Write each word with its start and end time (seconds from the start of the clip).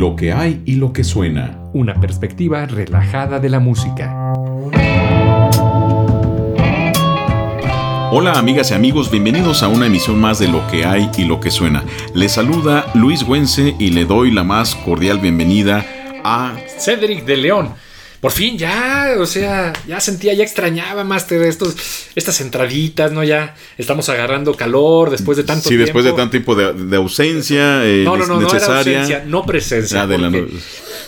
Lo 0.00 0.16
que 0.16 0.32
hay 0.32 0.62
y 0.64 0.76
lo 0.76 0.94
que 0.94 1.04
suena. 1.04 1.58
Una 1.74 2.00
perspectiva 2.00 2.64
relajada 2.64 3.38
de 3.38 3.50
la 3.50 3.60
música. 3.60 4.32
Hola 8.10 8.32
amigas 8.38 8.70
y 8.70 8.74
amigos, 8.74 9.10
bienvenidos 9.10 9.62
a 9.62 9.68
una 9.68 9.84
emisión 9.84 10.18
más 10.18 10.38
de 10.38 10.48
Lo 10.48 10.66
que 10.68 10.86
hay 10.86 11.10
y 11.18 11.26
lo 11.26 11.38
que 11.38 11.50
suena. 11.50 11.84
Les 12.14 12.32
saluda 12.32 12.86
Luis 12.94 13.24
Güense 13.24 13.76
y 13.78 13.90
le 13.90 14.06
doy 14.06 14.30
la 14.30 14.42
más 14.42 14.74
cordial 14.74 15.18
bienvenida 15.18 15.84
a 16.24 16.56
Cedric 16.78 17.26
de 17.26 17.36
León. 17.36 17.68
Por 18.20 18.32
fin 18.32 18.58
ya, 18.58 19.14
o 19.18 19.24
sea, 19.24 19.72
ya 19.88 19.98
sentía, 19.98 20.34
ya 20.34 20.44
extrañaba, 20.44 21.04
Master, 21.04 21.40
estos, 21.42 21.74
estas 22.14 22.42
entraditas, 22.42 23.12
¿no? 23.12 23.24
Ya 23.24 23.54
estamos 23.78 24.10
agarrando 24.10 24.54
calor 24.54 25.08
después 25.08 25.38
de 25.38 25.44
tanto 25.44 25.62
sí, 25.62 25.70
tiempo. 25.70 25.84
después 25.86 26.04
de 26.04 26.12
tanto 26.12 26.30
tiempo 26.32 26.54
de, 26.54 26.96
ausencia 26.96 27.82
eh, 27.86 28.02
no, 28.04 28.18
no, 28.18 28.26
no, 28.26 28.40
necesaria. 28.40 28.68
No, 28.68 28.74
era 28.74 28.78
ausencia, 29.00 29.24
no 29.26 29.46
presencia. 29.46 30.02
Ah, 30.02 30.06
de 30.06 30.18
la, 30.18 30.30
porque- 30.30 30.52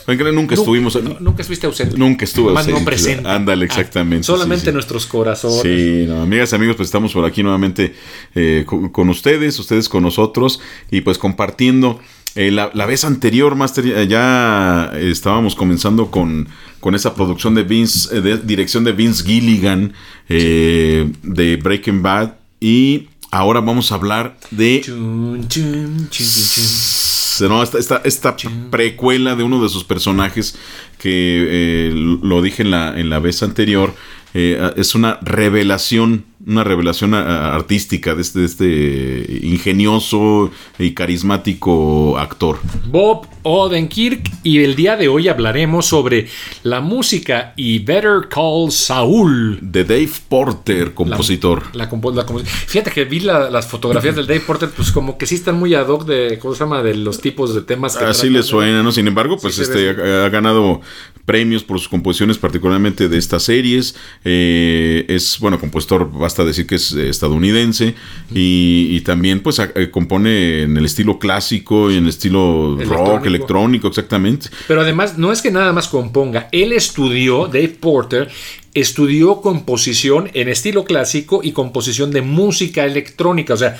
nunca, 0.07 0.31
nunca 0.31 0.55
estuvimos. 0.55 0.99
Nunca 1.19 1.41
estuviste 1.43 1.67
ausente. 1.67 1.97
Nunca 1.99 2.25
estuve 2.25 2.51
Más 2.51 2.61
ausente. 2.63 2.79
no 2.79 2.85
presente. 2.85 3.29
Ándale, 3.29 3.65
exactamente, 3.65 4.23
Ah, 4.23 4.33
solamente 4.33 4.61
sí, 4.65 4.69
sí. 4.69 4.73
nuestros 4.73 5.05
corazones. 5.05 5.61
Sí, 5.61 6.05
no, 6.07 6.23
amigas 6.23 6.51
y 6.51 6.55
amigos, 6.55 6.77
pues 6.77 6.87
estamos 6.87 7.13
por 7.13 7.25
aquí 7.25 7.43
nuevamente 7.43 7.93
eh, 8.33 8.63
con, 8.65 8.89
con 8.89 9.09
ustedes, 9.09 9.59
ustedes 9.59 9.87
con 9.87 10.01
nosotros 10.01 10.59
y 10.89 11.01
pues 11.01 11.19
compartiendo. 11.19 11.99
Eh, 12.35 12.49
la, 12.51 12.71
la 12.73 12.85
vez 12.87 13.03
anterior, 13.05 13.55
Master, 13.55 14.07
ya- 14.07 14.91
estábamos 14.97 15.53
comenzando 15.55 16.09
con, 16.09 16.47
con 16.79 16.95
esa 16.95 17.13
producción 17.13 17.53
de 17.55 17.63
Vince, 17.63 18.17
eh, 18.17 18.21
de 18.21 18.37
dirección 18.37 18.83
de 18.83 18.91
Vince 18.91 19.23
Gilligan 19.23 19.93
eh, 20.29 21.11
de 21.21 21.57
Breaking 21.57 22.01
Bad 22.01 22.33
y 22.59 23.09
ahora 23.31 23.59
vamos 23.61 23.91
a 23.91 23.95
hablar 23.95 24.37
de 24.51 24.81
no, 27.49 27.61
esta, 27.63 27.77
esta, 27.79 28.01
esta 28.03 28.35
precuela 28.71 29.35
de 29.35 29.43
uno 29.43 29.61
de 29.61 29.69
sus 29.69 29.83
personajes 29.83 30.55
que 30.99 31.09
eh, 31.49 31.91
lo 32.21 32.41
dije 32.41 32.63
en 32.63 32.71
la, 32.71 32.99
en 32.99 33.09
la 33.09 33.19
vez 33.19 33.43
anterior, 33.43 33.93
es 34.35 34.95
una 34.95 35.19
revelación, 35.21 36.25
una 36.45 36.63
revelación 36.63 37.13
artística 37.13 38.15
de 38.15 38.21
este, 38.21 38.39
de 38.39 38.45
este 38.45 39.39
ingenioso 39.47 40.51
y 40.77 40.91
carismático 40.93 42.17
actor. 42.17 42.59
Bob 42.87 43.27
Odenkirk 43.43 44.29
y 44.43 44.59
el 44.63 44.75
día 44.75 44.95
de 44.97 45.07
hoy 45.07 45.27
hablaremos 45.27 45.85
sobre 45.85 46.27
la 46.63 46.81
música 46.81 47.53
y 47.55 47.79
Better 47.79 48.27
Call 48.29 48.71
Saul. 48.71 49.59
De 49.61 49.83
Dave 49.83 50.09
Porter, 50.29 50.93
compositor. 50.93 51.63
La 51.73 51.89
compo- 51.89 52.13
la 52.13 52.25
compo- 52.25 52.43
Fíjate 52.43 52.91
que 52.91 53.05
vi 53.05 53.19
la- 53.21 53.49
las 53.49 53.67
fotografías 53.67 54.15
del 54.15 54.27
Dave 54.27 54.41
Porter, 54.41 54.69
pues 54.75 54.91
como 54.91 55.17
que 55.17 55.25
sí 55.25 55.35
están 55.35 55.55
muy 55.59 55.73
ad 55.73 55.87
hoc 55.87 56.05
de, 56.05 56.39
¿cómo 56.39 56.53
se 56.53 56.59
llama? 56.61 56.81
De 56.83 56.95
los 56.95 57.19
tipos 57.21 57.53
de 57.55 57.61
temas 57.61 57.95
que 57.97 58.03
Así 58.05 58.29
le 58.29 58.43
suena, 58.43 58.83
¿no? 58.83 58.91
Sin 58.91 59.07
embargo, 59.07 59.37
pues 59.41 59.59
este 59.59 59.89
ha, 59.89 60.25
ha 60.25 60.29
ganado 60.29 60.81
premios 61.25 61.63
por 61.63 61.79
sus 61.79 61.87
composiciones, 61.87 62.37
particularmente 62.37 63.07
de 63.07 63.17
estas 63.17 63.43
series. 63.43 63.95
Eh, 64.25 65.05
es, 65.07 65.37
bueno, 65.39 65.57
compositor, 65.59 66.09
basta 66.33 66.43
decir 66.43 66.65
que 66.65 66.75
es 66.75 66.91
eh, 66.93 67.09
estadounidense. 67.09 67.93
Y, 68.33 68.87
y 68.91 69.01
también, 69.01 69.41
pues, 69.41 69.59
a- 69.59 69.71
eh, 69.75 69.89
compone 69.91 70.63
en 70.63 70.75
el 70.75 70.85
estilo 70.85 71.19
clásico 71.19 71.91
y 71.91 71.97
en 71.97 72.03
el 72.03 72.09
estilo 72.09 72.75
rock, 72.83 73.27
Electrónico. 73.27 73.87
exactamente. 73.87 74.47
Pero 74.67 74.81
además, 74.81 75.17
no 75.19 75.31
es 75.31 75.41
que 75.43 75.51
nada 75.51 75.71
más 75.73 75.87
componga. 75.87 76.49
Él 76.51 76.71
estudió, 76.73 77.45
Dave 77.45 77.69
Porter, 77.79 78.29
estudió 78.73 79.41
composición 79.41 80.31
en 80.33 80.49
estilo 80.49 80.83
clásico 80.85 81.41
y 81.43 81.51
composición 81.51 82.09
de 82.11 82.21
música 82.23 82.83
electrónica. 82.85 83.53
O 83.53 83.57
sea, 83.57 83.77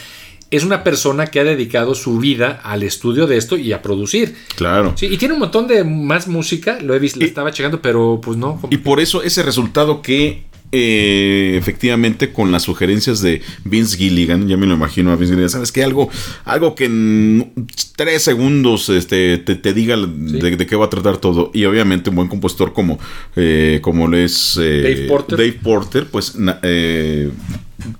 es 0.51 0.63
una 0.63 0.83
persona 0.83 1.25
que 1.25 1.39
ha 1.39 1.43
dedicado 1.43 1.95
su 1.95 2.19
vida 2.19 2.61
al 2.63 2.83
estudio 2.83 3.25
de 3.25 3.37
esto 3.37 3.57
y 3.57 3.73
a 3.73 3.81
producir. 3.81 4.35
Claro. 4.55 4.93
Sí, 4.95 5.07
y 5.07 5.17
tiene 5.17 5.33
un 5.33 5.39
montón 5.39 5.65
de 5.67 5.83
más 5.83 6.27
música, 6.27 6.77
lo 6.79 6.93
he 6.93 6.99
visto, 6.99 7.19
lo 7.19 7.25
estaba 7.25 7.51
checando, 7.51 7.81
pero 7.81 8.21
pues 8.23 8.37
no. 8.37 8.61
Y 8.69 8.77
por 8.77 8.99
eso 8.99 9.23
ese 9.23 9.41
resultado 9.41 10.03
que 10.03 10.43
eh, 10.75 11.55
efectivamente 11.57 12.33
con 12.33 12.51
las 12.51 12.63
sugerencias 12.63 13.21
de 13.21 13.41
Vince 13.63 13.95
Gilligan, 13.95 14.47
ya 14.47 14.57
me 14.57 14.65
lo 14.65 14.73
imagino 14.73 15.11
a 15.11 15.15
Vince 15.15 15.33
Gilligan, 15.33 15.49
¿sabes 15.51 15.71
qué? 15.71 15.83
Algo, 15.83 16.09
algo 16.45 16.73
que 16.73 16.85
en 16.85 17.53
tres 17.95 18.23
segundos 18.23 18.89
este, 18.89 19.37
te, 19.37 19.53
te 19.55 19.73
diga 19.73 19.95
de, 19.95 20.55
de 20.57 20.65
qué 20.65 20.75
va 20.75 20.85
a 20.85 20.89
tratar 20.89 21.17
todo. 21.17 21.51
Y 21.53 21.65
obviamente 21.65 22.09
un 22.09 22.15
buen 22.15 22.27
compositor 22.27 22.73
como, 22.73 22.97
eh, 23.35 23.79
como 23.83 24.07
lo 24.07 24.17
es 24.17 24.57
eh, 24.59 24.81
Dave 24.81 25.07
Porter. 25.07 25.37
Dave 25.37 25.59
Porter, 25.61 26.07
pues 26.07 26.33
eh, 26.63 27.29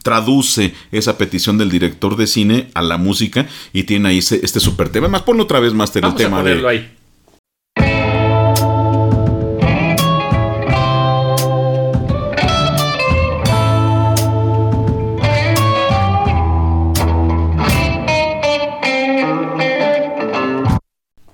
traduce 0.01 0.73
esa 0.91 1.17
petición 1.17 1.57
del 1.57 1.69
director 1.69 2.15
de 2.17 2.25
cine 2.25 2.69
a 2.73 2.81
la 2.81 2.97
música 2.97 3.47
y 3.71 3.83
tiene 3.83 4.09
ahí 4.09 4.17
ese- 4.17 4.39
este 4.43 4.59
super 4.59 4.89
tema. 4.89 5.07
Más 5.07 5.21
ponlo 5.21 5.43
otra 5.43 5.59
vez, 5.59 5.73
Master, 5.73 6.01
Vamos 6.01 6.19
el 6.19 6.25
tema 6.25 6.43
de... 6.43 6.67
ahí. 6.67 6.91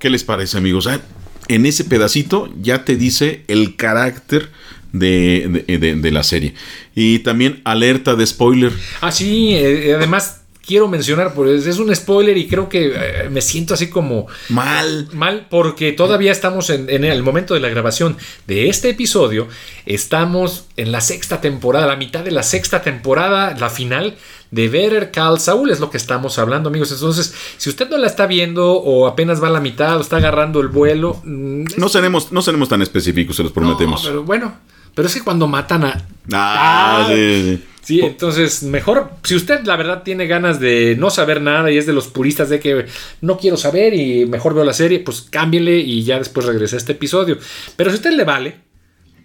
¿Qué 0.10 0.14
les 0.14 0.24
parece, 0.24 0.58
amigos? 0.58 0.88
Ah, 0.88 1.02
en 1.50 1.68
ese 1.68 1.84
pedacito 1.84 2.52
ya 2.60 2.84
te 2.84 2.96
dice 2.96 3.44
el 3.48 3.76
carácter 3.76 4.50
de, 4.92 5.64
de- 6.02 6.12
la 6.12 6.24
serie. 6.24 6.56
Y 6.96 7.20
también 7.20 7.62
alerta 7.64 8.16
de 8.16 8.26
spoiler. 8.26 8.72
Ah, 9.02 9.12
sí, 9.12 9.52
eh, 9.54 9.94
además 9.96 10.39
quiero 10.70 10.88
mencionar, 10.88 11.34
pues 11.34 11.66
es 11.66 11.80
un 11.80 11.94
spoiler 11.96 12.38
y 12.38 12.48
creo 12.48 12.70
que 12.70 12.94
eh, 12.96 13.30
me 13.32 13.42
siento 13.42 13.74
así 13.74 13.90
como 13.90 14.28
Mal. 14.50 15.10
mal 15.14 15.48
porque 15.50 15.94
todavía 15.94 16.32
estamos 16.32 16.70
en, 16.70 16.88
en 16.92 17.04
el 17.06 17.24
momento 17.24 17.56
de 17.56 17.60
la 17.60 17.70
grabación 17.70 18.16
de 18.46 18.70
este 18.70 18.90
episodio. 18.92 19.48
Estamos 19.88 20.66
en 20.78 20.92
la 20.92 21.02
sexta 21.02 21.42
temporada, 21.42 21.88
la 21.88 21.96
mitad 21.96 22.24
de 22.24 22.30
la 22.30 22.44
sexta 22.44 22.84
temporada, 22.84 23.56
la 23.60 23.72
final 23.72 24.16
de 24.52 24.70
Better 24.70 25.10
Call 25.12 25.40
Saul 25.40 25.72
es 25.72 25.80
lo 25.80 25.90
que 25.90 25.98
estamos 25.98 26.38
hablando, 26.38 26.70
amigos. 26.70 26.92
Entonces, 26.92 27.34
si 27.58 27.70
usted 27.70 27.90
no 27.90 27.98
la 27.98 28.06
está 28.06 28.28
viendo 28.28 28.74
o 28.74 29.08
apenas 29.08 29.42
va 29.42 29.48
a 29.48 29.52
la 29.52 29.60
mitad 29.60 29.98
o 29.98 30.02
está 30.02 30.18
agarrando 30.18 30.62
el 30.62 30.68
vuelo, 30.68 31.20
mm, 31.24 31.64
es- 31.68 31.78
No 31.80 31.90
seremos, 31.90 32.32
no 32.32 32.44
seremos 32.44 32.70
tan 32.70 32.84
específicos, 32.84 33.36
se 33.36 33.42
los 33.44 33.52
prometemos. 33.52 34.04
No, 34.04 34.10
pero 34.10 34.24
bueno, 34.24 34.54
pero 34.94 35.08
es 35.08 35.14
que 35.16 35.22
cuando 35.22 35.48
matan 35.48 35.84
a 35.86 36.06
Ah, 36.32 37.06
Ah, 37.08 37.08
sí, 37.10 37.58
sí. 37.58 37.64
Sí, 37.90 38.02
entonces 38.02 38.62
mejor, 38.62 39.10
si 39.24 39.34
usted 39.34 39.62
la 39.66 39.76
verdad 39.76 40.04
tiene 40.04 40.28
ganas 40.28 40.60
de 40.60 40.96
no 41.00 41.10
saber 41.10 41.42
nada 41.42 41.72
y 41.72 41.78
es 41.80 41.88
de 41.88 41.94
los 41.94 42.08
puristas 42.08 42.48
de 42.48 42.60
que 42.60 42.86
no 43.22 43.40
quiero 43.40 43.58
saber 43.58 43.96
y 43.96 44.28
mejor 44.28 44.54
veo 44.54 44.64
la 44.64 44.74
serie, 44.74 45.00
pues 45.00 45.22
cámbienle 45.28 45.80
y 45.80 46.04
ya 46.04 46.20
después 46.20 46.46
regrese 46.46 46.76
a 46.76 46.78
este 46.78 46.92
episodio. 46.92 47.40
Pero 47.76 47.90
si 47.90 47.96
a 47.96 47.98
usted 47.98 48.12
le 48.12 48.26
vale, 48.26 48.58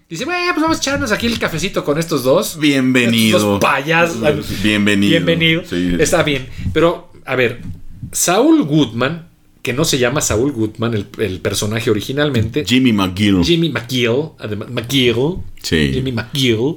dice, 0.08 0.25
bueno, 0.25 0.50
pues 0.54 0.62
vamos 0.62 0.78
a 0.78 0.80
echarnos 0.80 1.12
aquí 1.12 1.26
el 1.26 1.38
cafecito 1.38 1.84
con 1.84 1.98
estos 1.98 2.22
dos. 2.25 2.58
Bienvenido. 2.58 3.36
Estos 3.36 3.42
dos 3.42 3.60
payasos. 3.60 4.62
Bienvenido. 4.62 5.10
Bienvenido. 5.10 5.62
Sí. 5.69 5.96
Está 5.98 6.22
bien. 6.22 6.46
Pero, 6.72 7.12
a 7.26 7.36
ver, 7.36 7.60
Saul 8.12 8.62
Goodman, 8.62 9.28
que 9.60 9.75
no 9.75 9.84
se 9.84 9.98
llama 9.98 10.22
Saul 10.22 10.52
Goodman, 10.52 10.94
el, 10.94 11.06
el 11.19 11.41
personaje 11.41 11.91
originalmente, 11.91 12.64
Jimmy 12.64 12.94
McGill. 12.94 13.44
Jimmy 13.44 13.69
McGill, 13.69 14.31
además, 14.38 14.70
McGill, 14.70 15.36
Sí. 15.62 15.91
Jimmy 15.92 16.12
McGill. 16.12 16.76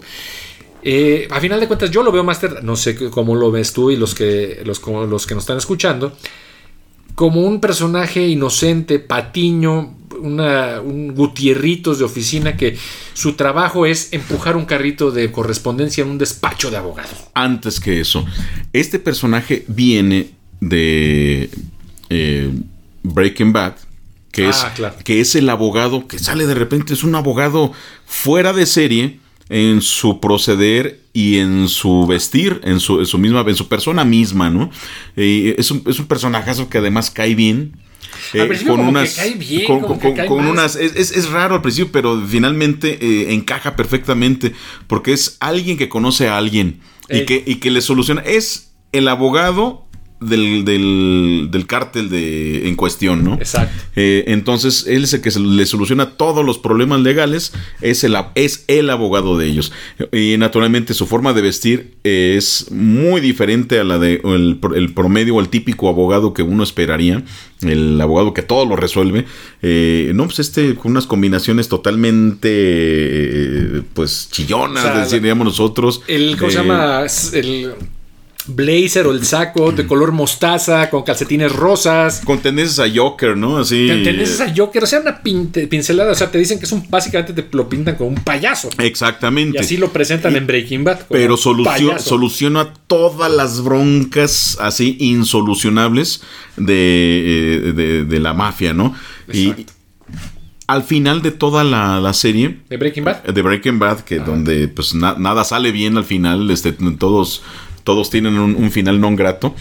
Eh, 0.89 1.27
a 1.31 1.41
final 1.41 1.59
de 1.59 1.67
cuentas, 1.67 1.91
yo 1.91 2.01
lo 2.01 2.13
veo, 2.13 2.23
Master, 2.23 2.63
no 2.63 2.77
sé 2.77 2.95
cómo 3.09 3.35
lo 3.35 3.51
ves 3.51 3.73
tú 3.73 3.91
y 3.91 3.97
los 3.97 4.15
que, 4.15 4.61
los, 4.63 4.81
los 4.87 5.27
que 5.27 5.35
nos 5.35 5.43
están 5.43 5.57
escuchando, 5.57 6.15
como 7.13 7.41
un 7.41 7.59
personaje 7.59 8.25
inocente, 8.25 8.97
patiño, 8.99 9.97
una, 10.21 10.79
un 10.79 11.13
gutierritos 11.13 11.99
de 11.99 12.05
oficina 12.05 12.55
que 12.55 12.77
su 13.13 13.33
trabajo 13.33 13.85
es 13.85 14.13
empujar 14.13 14.55
un 14.55 14.63
carrito 14.63 15.11
de 15.11 15.29
correspondencia 15.29 16.05
en 16.05 16.11
un 16.11 16.17
despacho 16.17 16.71
de 16.71 16.77
abogados. 16.77 17.11
Antes 17.33 17.81
que 17.81 17.99
eso, 17.99 18.25
este 18.71 18.97
personaje 18.97 19.65
viene 19.67 20.29
de 20.61 21.49
eh, 22.09 22.49
Breaking 23.03 23.51
Bad, 23.51 23.73
que, 24.31 24.45
Ah, 24.45 24.49
es, 24.51 24.63
claro. 24.73 24.95
que 25.03 25.19
es 25.19 25.35
el 25.35 25.49
abogado 25.49 26.07
que 26.07 26.17
sale 26.17 26.47
de 26.47 26.53
repente, 26.53 26.93
es 26.93 27.03
un 27.03 27.13
abogado 27.15 27.73
fuera 28.05 28.53
de 28.53 28.65
serie 28.65 29.19
en 29.49 29.81
su 29.81 30.19
proceder 30.19 30.99
y 31.13 31.37
en 31.37 31.67
su 31.69 32.05
vestir, 32.05 32.59
en 32.63 32.79
su, 32.79 32.99
en 32.99 33.05
su 33.05 33.17
misma, 33.17 33.43
en 33.47 33.55
su 33.55 33.67
persona 33.67 34.03
misma, 34.05 34.49
¿no? 34.49 34.69
Eh, 35.15 35.55
es, 35.57 35.71
un, 35.71 35.83
es 35.87 35.99
un 35.99 36.07
personajazo 36.07 36.69
que 36.69 36.77
además 36.79 37.09
cae 37.11 37.33
bien. 37.35 37.77
Eh, 38.33 38.39
cae 39.15 39.33
bien, 39.35 39.65
con, 39.67 39.81
como 39.81 39.99
con- 40.27 40.45
unas 40.47 40.75
es, 40.75 40.95
es- 40.95 41.11
es 41.11 41.29
raro 41.29 41.55
al 41.55 41.61
principio, 41.61 41.91
pero 41.91 42.21
finalmente 42.27 42.97
eh, 43.01 43.33
encaja 43.33 43.75
perfectamente 43.75 44.53
porque 44.87 45.13
es 45.13 45.37
alguien 45.39 45.77
que 45.77 45.87
conoce 45.89 46.27
a 46.27 46.37
alguien 46.37 46.79
y 47.09 47.25
que, 47.25 47.43
y 47.45 47.55
que 47.55 47.71
le 47.71 47.81
soluciona. 47.81 48.21
Es 48.21 48.73
el 48.91 49.07
abogado 49.07 49.86
del, 50.19 50.65
del, 50.65 51.49
del 51.51 51.67
cártel 51.67 52.09
de, 52.09 52.67
en 52.67 52.75
cuestión, 52.75 53.23
¿no? 53.23 53.35
Exacto. 53.35 53.83
Eh, 53.95 54.23
entonces, 54.27 54.85
él 54.87 55.03
es 55.03 55.13
el 55.13 55.21
que 55.21 55.31
se 55.31 55.39
le 55.39 55.65
soluciona 55.65 56.11
todos 56.11 56.43
los 56.43 56.57
problemas 56.57 57.01
legales, 57.01 57.53
es 57.81 58.03
el, 58.03 58.15
es 58.35 58.65
el 58.67 58.89
abogado 58.89 59.37
de 59.37 59.47
ellos. 59.47 59.71
Y 60.11 60.35
naturalmente 60.37 60.93
su 60.93 61.05
forma 61.05 61.33
de 61.33 61.41
vestir 61.41 61.97
es 62.03 62.71
muy 62.71 63.21
diferente 63.21 63.79
a 63.79 63.83
la 63.83 63.99
de 63.99 64.21
el, 64.23 64.59
el 64.75 64.93
promedio 64.93 65.35
o 65.35 65.39
el 65.41 65.49
típico 65.49 65.89
abogado 65.89 66.33
que 66.33 66.41
uno 66.43 66.63
esperaría, 66.63 67.23
el 67.61 67.99
abogado 68.01 68.33
que 68.33 68.41
todo 68.41 68.65
lo 68.65 68.75
resuelve. 68.75 69.25
Eh, 69.61 70.11
no, 70.15 70.25
pues 70.25 70.39
este 70.39 70.75
con 70.75 70.91
unas 70.91 71.05
combinaciones 71.07 71.67
totalmente, 71.69 72.49
eh, 72.51 73.81
pues 73.93 74.29
chillonas, 74.31 74.85
O 74.85 75.09
sea, 75.09 75.19
diríamos 75.19 75.45
nosotros. 75.45 76.01
El, 76.07 76.37
¿Cómo 76.37 76.51
se 76.51 76.57
Eh, 76.57 76.61
llama? 76.61 77.05
El 77.33 77.73
blazer 78.47 79.07
o 79.07 79.11
el 79.11 79.25
saco 79.25 79.71
de 79.71 79.85
color 79.87 80.11
mostaza 80.11 80.89
con 80.89 81.03
calcetines 81.03 81.51
rosas. 81.51 82.21
Con 82.25 82.39
tendencias 82.39 82.79
a 82.79 82.91
Joker, 82.93 83.35
¿no? 83.37 83.57
Así. 83.57 83.87
Tendencias 83.87 84.41
a 84.41 84.53
Joker, 84.55 84.83
o 84.83 84.87
sea, 84.87 84.99
una 85.01 85.21
pinte- 85.21 85.67
pincelada. 85.67 86.11
O 86.11 86.15
sea, 86.15 86.31
te 86.31 86.37
dicen 86.37 86.59
que 86.59 86.65
es 86.65 86.71
un. 86.71 86.85
Básicamente 86.89 87.33
te 87.33 87.45
lo 87.57 87.67
pintan 87.69 87.95
como 87.95 88.09
un 88.09 88.15
payaso. 88.23 88.69
Exactamente. 88.79 89.57
Y 89.57 89.61
así 89.61 89.77
lo 89.77 89.91
presentan 89.91 90.35
en 90.35 90.47
Breaking 90.47 90.83
Bad. 90.83 91.01
Pero 91.09 91.33
un 91.35 91.39
solucio- 91.39 91.89
payaso. 91.89 92.09
soluciona 92.09 92.73
todas 92.87 93.31
las 93.31 93.61
broncas 93.63 94.57
así 94.59 94.97
insolucionables 94.99 96.21
de, 96.55 97.67
eh, 97.69 97.73
de- 97.73 98.03
de 98.05 98.19
la 98.19 98.33
mafia, 98.33 98.73
¿no? 98.73 98.95
Y 99.31 99.53
al 100.67 100.83
final 100.83 101.21
de 101.21 101.31
toda 101.31 101.63
la, 101.63 101.99
la 102.01 102.13
serie, 102.13 102.59
¿De 102.69 102.75
Breaking 102.77 103.05
Bad? 103.05 103.23
de 103.23 103.41
Breaking 103.41 103.79
Bad, 103.79 104.01
que 104.01 104.19
donde 104.19 104.67
pues 104.67 104.93
na- 104.95 105.15
nada 105.17 105.43
sale 105.45 105.71
bien 105.71 105.95
al 105.97 106.03
final, 106.03 106.51
este, 106.51 106.73
todos, 106.73 107.41
todos 107.87 108.09
tienen 108.11 108.35
un, 108.37 108.51
un 108.59 108.69
final 108.69 108.99
non 108.99 109.15
grato, 109.15 109.55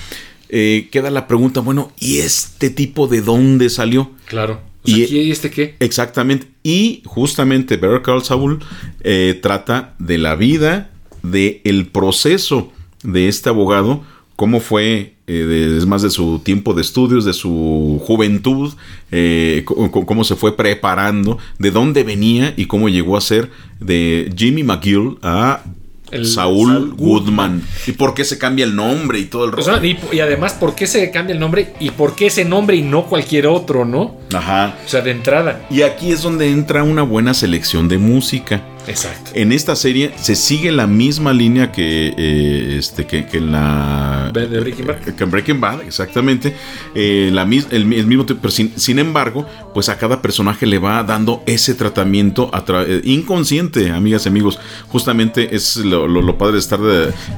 eh, 0.50 0.88
queda 0.90 1.11
la 1.14 1.31
pregunta, 1.31 1.62
bueno, 1.62 1.93
¿y 2.02 2.19
este 2.26 2.70
tipo 2.75 3.06
de 3.06 3.23
dónde 3.23 3.70
salió? 3.70 4.11
Claro. 4.26 4.58
O 4.82 4.88
sea, 4.90 4.99
Y- 4.99 5.31
¿y 5.31 5.31
este 5.31 5.50
qué? 5.50 5.75
Exactamente. 5.78 6.46
Y 6.62 7.02
justamente 7.06 7.76
Better 7.78 8.02
Call 8.02 8.23
Saul 8.26 8.58
eh, 9.06 9.38
trata 9.40 9.94
de 9.99 10.19
la 10.19 10.34
vida, 10.34 10.90
de 11.23 11.61
el 11.64 11.87
proceso 11.87 12.73
de 13.02 13.28
este 13.28 13.49
abogado, 13.49 14.02
cómo 14.34 14.58
fue, 14.61 15.14
eh, 15.26 15.32
de- 15.32 15.78
es 15.78 15.87
más 15.87 16.02
de 16.02 16.11
su 16.11 16.38
tiempo 16.43 16.75
de 16.75 16.82
estudios, 16.82 17.25
de 17.25 17.32
su 17.32 18.00
juventud, 18.06 18.75
eh, 19.11 19.64
cómo 19.67 20.23
se 20.25 20.34
fue 20.34 20.56
preparando, 20.56 21.38
de 21.58 21.70
dónde 21.70 22.02
venía 22.05 22.55
y 22.56 22.67
cómo 22.67 22.88
llegó 22.88 23.17
a 23.17 23.20
ser 23.20 23.50
de 23.81 24.31
Jimmy 24.37 24.62
McGill 24.62 25.19
a 25.23 25.62
El 26.11 26.26
Saul 26.26 26.94
Goodman. 26.97 27.62
Y 27.87 27.93
por 27.93 28.14
qué 28.14 28.25
se 28.25 28.38
cambia 28.38 28.64
el 28.64 28.76
nombre 28.76 29.19
y 29.19 29.25
todo 29.25 29.44
el 29.44 29.53
rollo. 29.53 29.85
y, 29.85 29.99
y 30.12 30.20
además, 30.20 30.55
¿por 30.55 30.75
qué 30.75 30.87
se 30.87 31.11
cambia 31.11 31.32
el 31.35 31.41
nombre? 31.41 31.75
¿Y 31.81 31.91
por 31.91 32.14
qué 32.14 32.26
ese 32.26 32.44
nombre 32.44 32.76
y 32.76 32.82
no 32.82 33.06
cualquier 33.06 33.47
otro, 33.47 33.85
no? 33.85 34.17
Ajá. 34.32 34.76
O 34.85 34.88
sea, 34.88 35.00
de 35.00 35.11
entrada. 35.11 35.67
Y 35.70 35.82
aquí 35.82 36.12
es 36.12 36.23
donde 36.23 36.50
entra 36.50 36.82
una 36.85 37.03
buena 37.03 37.35
selección 37.35 37.88
de 37.88 37.99
música. 37.99 38.62
Exacto. 38.87 39.31
En 39.35 39.53
esta 39.53 39.75
serie 39.77 40.12
se 40.17 40.37
sigue 40.37 40.71
la 40.73 40.87
misma 40.87 41.33
línea 41.33 41.73
que, 41.73 42.15
eh, 42.17 42.77
este, 42.79 43.06
que, 43.06 43.27
que 43.27 43.38
en 43.38 43.53
la. 43.53 44.31
De- 44.33 44.47
Breaking 44.47 44.87
Bad. 44.87 44.97
Que 45.00 45.25
en 45.25 45.31
Breaking 45.31 45.61
Bad, 45.61 45.83
exactamente. 45.83 46.55
Eh, 46.94 47.31
la, 47.33 47.43
el, 47.43 47.67
el 47.93 48.06
mismo 48.06 48.25
pero 48.27 48.50
sin, 48.50 48.73
sin 48.79 48.99
embargo, 48.99 49.47
pues 49.75 49.88
a 49.88 49.99
cada 49.99 50.23
personaje 50.23 50.67
le 50.67 50.79
va 50.79 51.03
dando 51.03 51.43
ese 51.47 51.75
tratamiento 51.75 52.50
a 52.55 52.65
tra- 52.65 52.85
eh, 52.87 53.00
inconsciente, 53.05 53.91
amigas 53.91 54.27
y 54.27 54.29
amigos. 54.29 54.59
Justamente 54.88 55.55
es 55.55 55.77
lo, 55.77 56.06
lo- 56.06 56.23
lo 56.23 56.38
padre 56.38 56.55
de 56.55 56.59
estar 56.61 56.81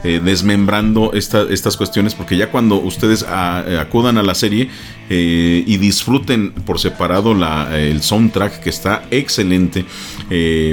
eh, 0.04 0.20
desmembrando 0.24 1.12
esta- 1.14 1.46
estas 1.50 1.76
cuestiones, 1.76 2.14
porque 2.14 2.36
ya 2.36 2.50
cuando 2.50 2.76
ustedes 2.76 3.22
a- 3.22 3.64
eh, 3.66 3.78
acudan 3.78 4.18
a 4.18 4.22
la 4.22 4.34
serie 4.34 4.68
eh, 5.10 5.64
y 5.66 5.76
disfruten 5.78 6.52
por 6.52 6.78
separado 6.78 7.32
la, 7.34 7.78
el 7.78 8.02
soundtrack, 8.02 8.60
que 8.60 8.68
está 8.70 9.04
excelente, 9.10 9.84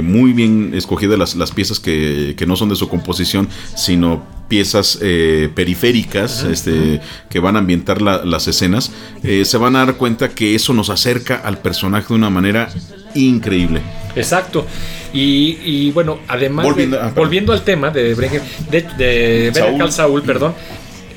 muy 0.04 0.33
bien 0.33 0.64
escogidas 0.73 1.19
las, 1.19 1.35
las 1.35 1.51
piezas 1.51 1.79
que, 1.79 2.33
que 2.38 2.45
no 2.45 2.56
son 2.56 2.69
de 2.69 2.75
su 2.75 2.88
composición, 2.89 3.47
sino 3.75 4.23
piezas 4.47 5.00
eh, 5.01 5.50
periféricas 5.56 6.44
este, 6.44 7.01
que 7.29 7.39
van 7.39 7.56
a 7.56 7.59
ambientar 7.59 8.01
la- 8.01 8.23
las 8.25 8.47
escenas, 8.47 8.91
eh, 9.23 9.44
se 9.45 9.57
van 9.57 9.75
a 9.75 9.85
dar 9.85 9.95
cuenta 9.97 10.29
que 10.29 10.56
eso 10.56 10.73
nos 10.73 10.89
acerca 10.89 11.35
al 11.44 11.57
personaje 11.59 12.07
de 12.09 12.13
una 12.15 12.29
manera 12.29 12.69
increíble. 13.15 13.81
Exacto. 14.15 14.65
Y, 15.13 15.57
y 15.63 15.91
bueno, 15.91 16.19
además. 16.27 16.65
Volviendo- 16.65 16.97
de- 16.97 17.03
ah, 17.03 17.12
volviendo 17.15 17.53
al 17.53 17.63
tema 17.63 17.89
de 17.89 18.13
Breaking 18.13 18.41
de, 18.69 18.81
de 18.97 19.51
Saúl. 19.53 19.91
Saul, 19.91 20.21
perdón. 20.23 20.53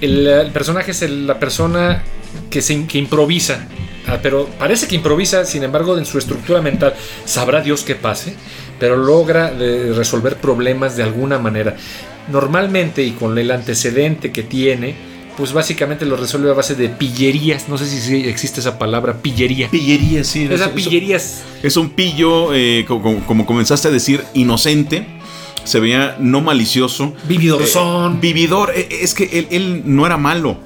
El, 0.00 0.26
el 0.26 0.50
personaje 0.52 0.92
es 0.92 1.02
el- 1.02 1.26
la 1.26 1.38
persona 1.38 2.02
que, 2.50 2.62
se, 2.62 2.86
que 2.86 2.98
improvisa. 2.98 3.66
Ah, 4.06 4.20
pero 4.22 4.46
parece 4.58 4.88
que 4.88 4.94
improvisa, 4.96 5.44
sin 5.44 5.64
embargo, 5.64 5.98
en 5.98 6.06
su 6.06 6.16
estructura 6.16 6.62
mental, 6.62 6.94
sabrá 7.26 7.60
Dios 7.60 7.82
qué 7.82 7.94
pase, 7.94 8.34
pero 8.78 8.96
logra 8.96 9.52
eh, 9.58 9.92
resolver 9.94 10.36
problemas 10.36 10.96
de 10.96 11.02
alguna 11.02 11.38
manera. 11.38 11.76
Normalmente, 12.30 13.02
y 13.04 13.12
con 13.12 13.38
el 13.38 13.50
antecedente 13.50 14.32
que 14.32 14.42
tiene, 14.42 14.94
pues 15.36 15.52
básicamente 15.52 16.04
lo 16.04 16.16
resuelve 16.16 16.50
a 16.50 16.54
base 16.54 16.74
de 16.74 16.88
pillerías. 16.88 17.68
No 17.68 17.78
sé 17.78 17.86
si 17.86 18.28
existe 18.28 18.60
esa 18.60 18.78
palabra, 18.78 19.14
pillería. 19.22 19.68
Pillería, 19.70 20.24
sí. 20.24 20.44
Esa 20.50 20.66
eso- 20.66 20.74
pillería 20.74 21.16
es 21.62 21.76
un 21.76 21.90
pillo, 21.90 22.52
eh, 22.54 22.84
co- 22.86 23.00
como, 23.00 23.24
como 23.24 23.46
comenzaste 23.46 23.88
a 23.88 23.90
decir, 23.90 24.24
inocente. 24.34 25.06
Se 25.64 25.80
veía 25.80 26.16
no 26.18 26.40
malicioso. 26.40 27.14
vividorzón. 27.26 28.14
Eh, 28.14 28.18
vividor. 28.22 28.72
Eh, 28.74 28.88
Es 29.02 29.14
que 29.14 29.24
él, 29.32 29.48
él 29.50 29.82
no 29.84 30.06
era 30.06 30.16
malo. 30.16 30.58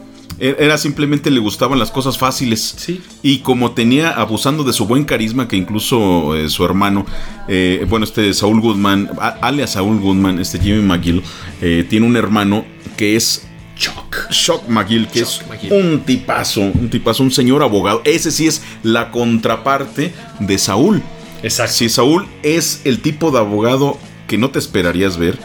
E- 0.43 0.57
Era 0.59 0.77
simplemente 0.77 1.31
le 1.31 1.39
gustaban 1.39 1.79
las 1.79 1.91
cosas 1.93 2.19
fáciles. 2.19 2.75
Sí. 2.77 3.01
Y 3.23 3.39
como 3.39 3.71
tenía, 3.73 4.11
abusando 4.11 4.65
de 4.65 4.73
su 4.73 4.87
buen 4.87 5.05
carisma, 5.05 5.47
que 5.47 5.57
incluso 5.57 6.35
eh, 6.37 6.49
su 6.49 6.65
hermano, 6.65 7.07
eh, 7.49 7.87
bueno, 7.89 8.05
este 8.05 8.35
Saúl 8.35 8.61
Goodman, 8.61 9.09
alias 9.41 9.71
Saúl 9.73 10.01
Goodman, 10.01 10.39
este 10.41 10.59
Jimmy 10.59 10.83
McGill, 10.83 11.23
eh, 11.61 11.87
tiene 11.89 12.07
un 12.07 12.17
hermano 12.17 12.65
que 12.97 13.15
es 13.17 13.47
Chuck. 13.77 14.29
Chuck 14.31 14.69
McGill, 14.69 15.07
que 15.09 15.21
es 15.21 15.41
McGill. 15.49 15.73
un 15.73 16.01
tipazo, 16.01 16.61
un 16.61 16.91
tipazo, 16.91 17.23
un 17.23 17.31
señor 17.31 17.63
abogado. 17.63 18.03
Ese 18.05 18.31
sí 18.31 18.47
es 18.47 18.63
la 18.83 19.11
contraparte 19.11 20.13
de 20.41 20.59
Saúl. 20.59 21.03
Exacto. 21.43 21.73
Si 21.75 21.89
Saúl 21.89 22.27
es 22.43 22.83
el 22.85 23.01
tipo 23.01 23.31
de 23.31 23.39
abogado 23.39 23.97
que 24.27 24.39
no 24.39 24.51
te 24.51 24.59
esperarías 24.59 25.17
ver, 25.17 25.39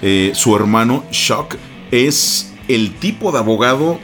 eh, 0.00 0.32
su 0.34 0.54
hermano 0.56 1.04
Chuck 1.10 1.56
es 1.90 2.52
el 2.68 2.94
tipo 2.94 3.32
de 3.32 3.38
abogado 3.38 3.98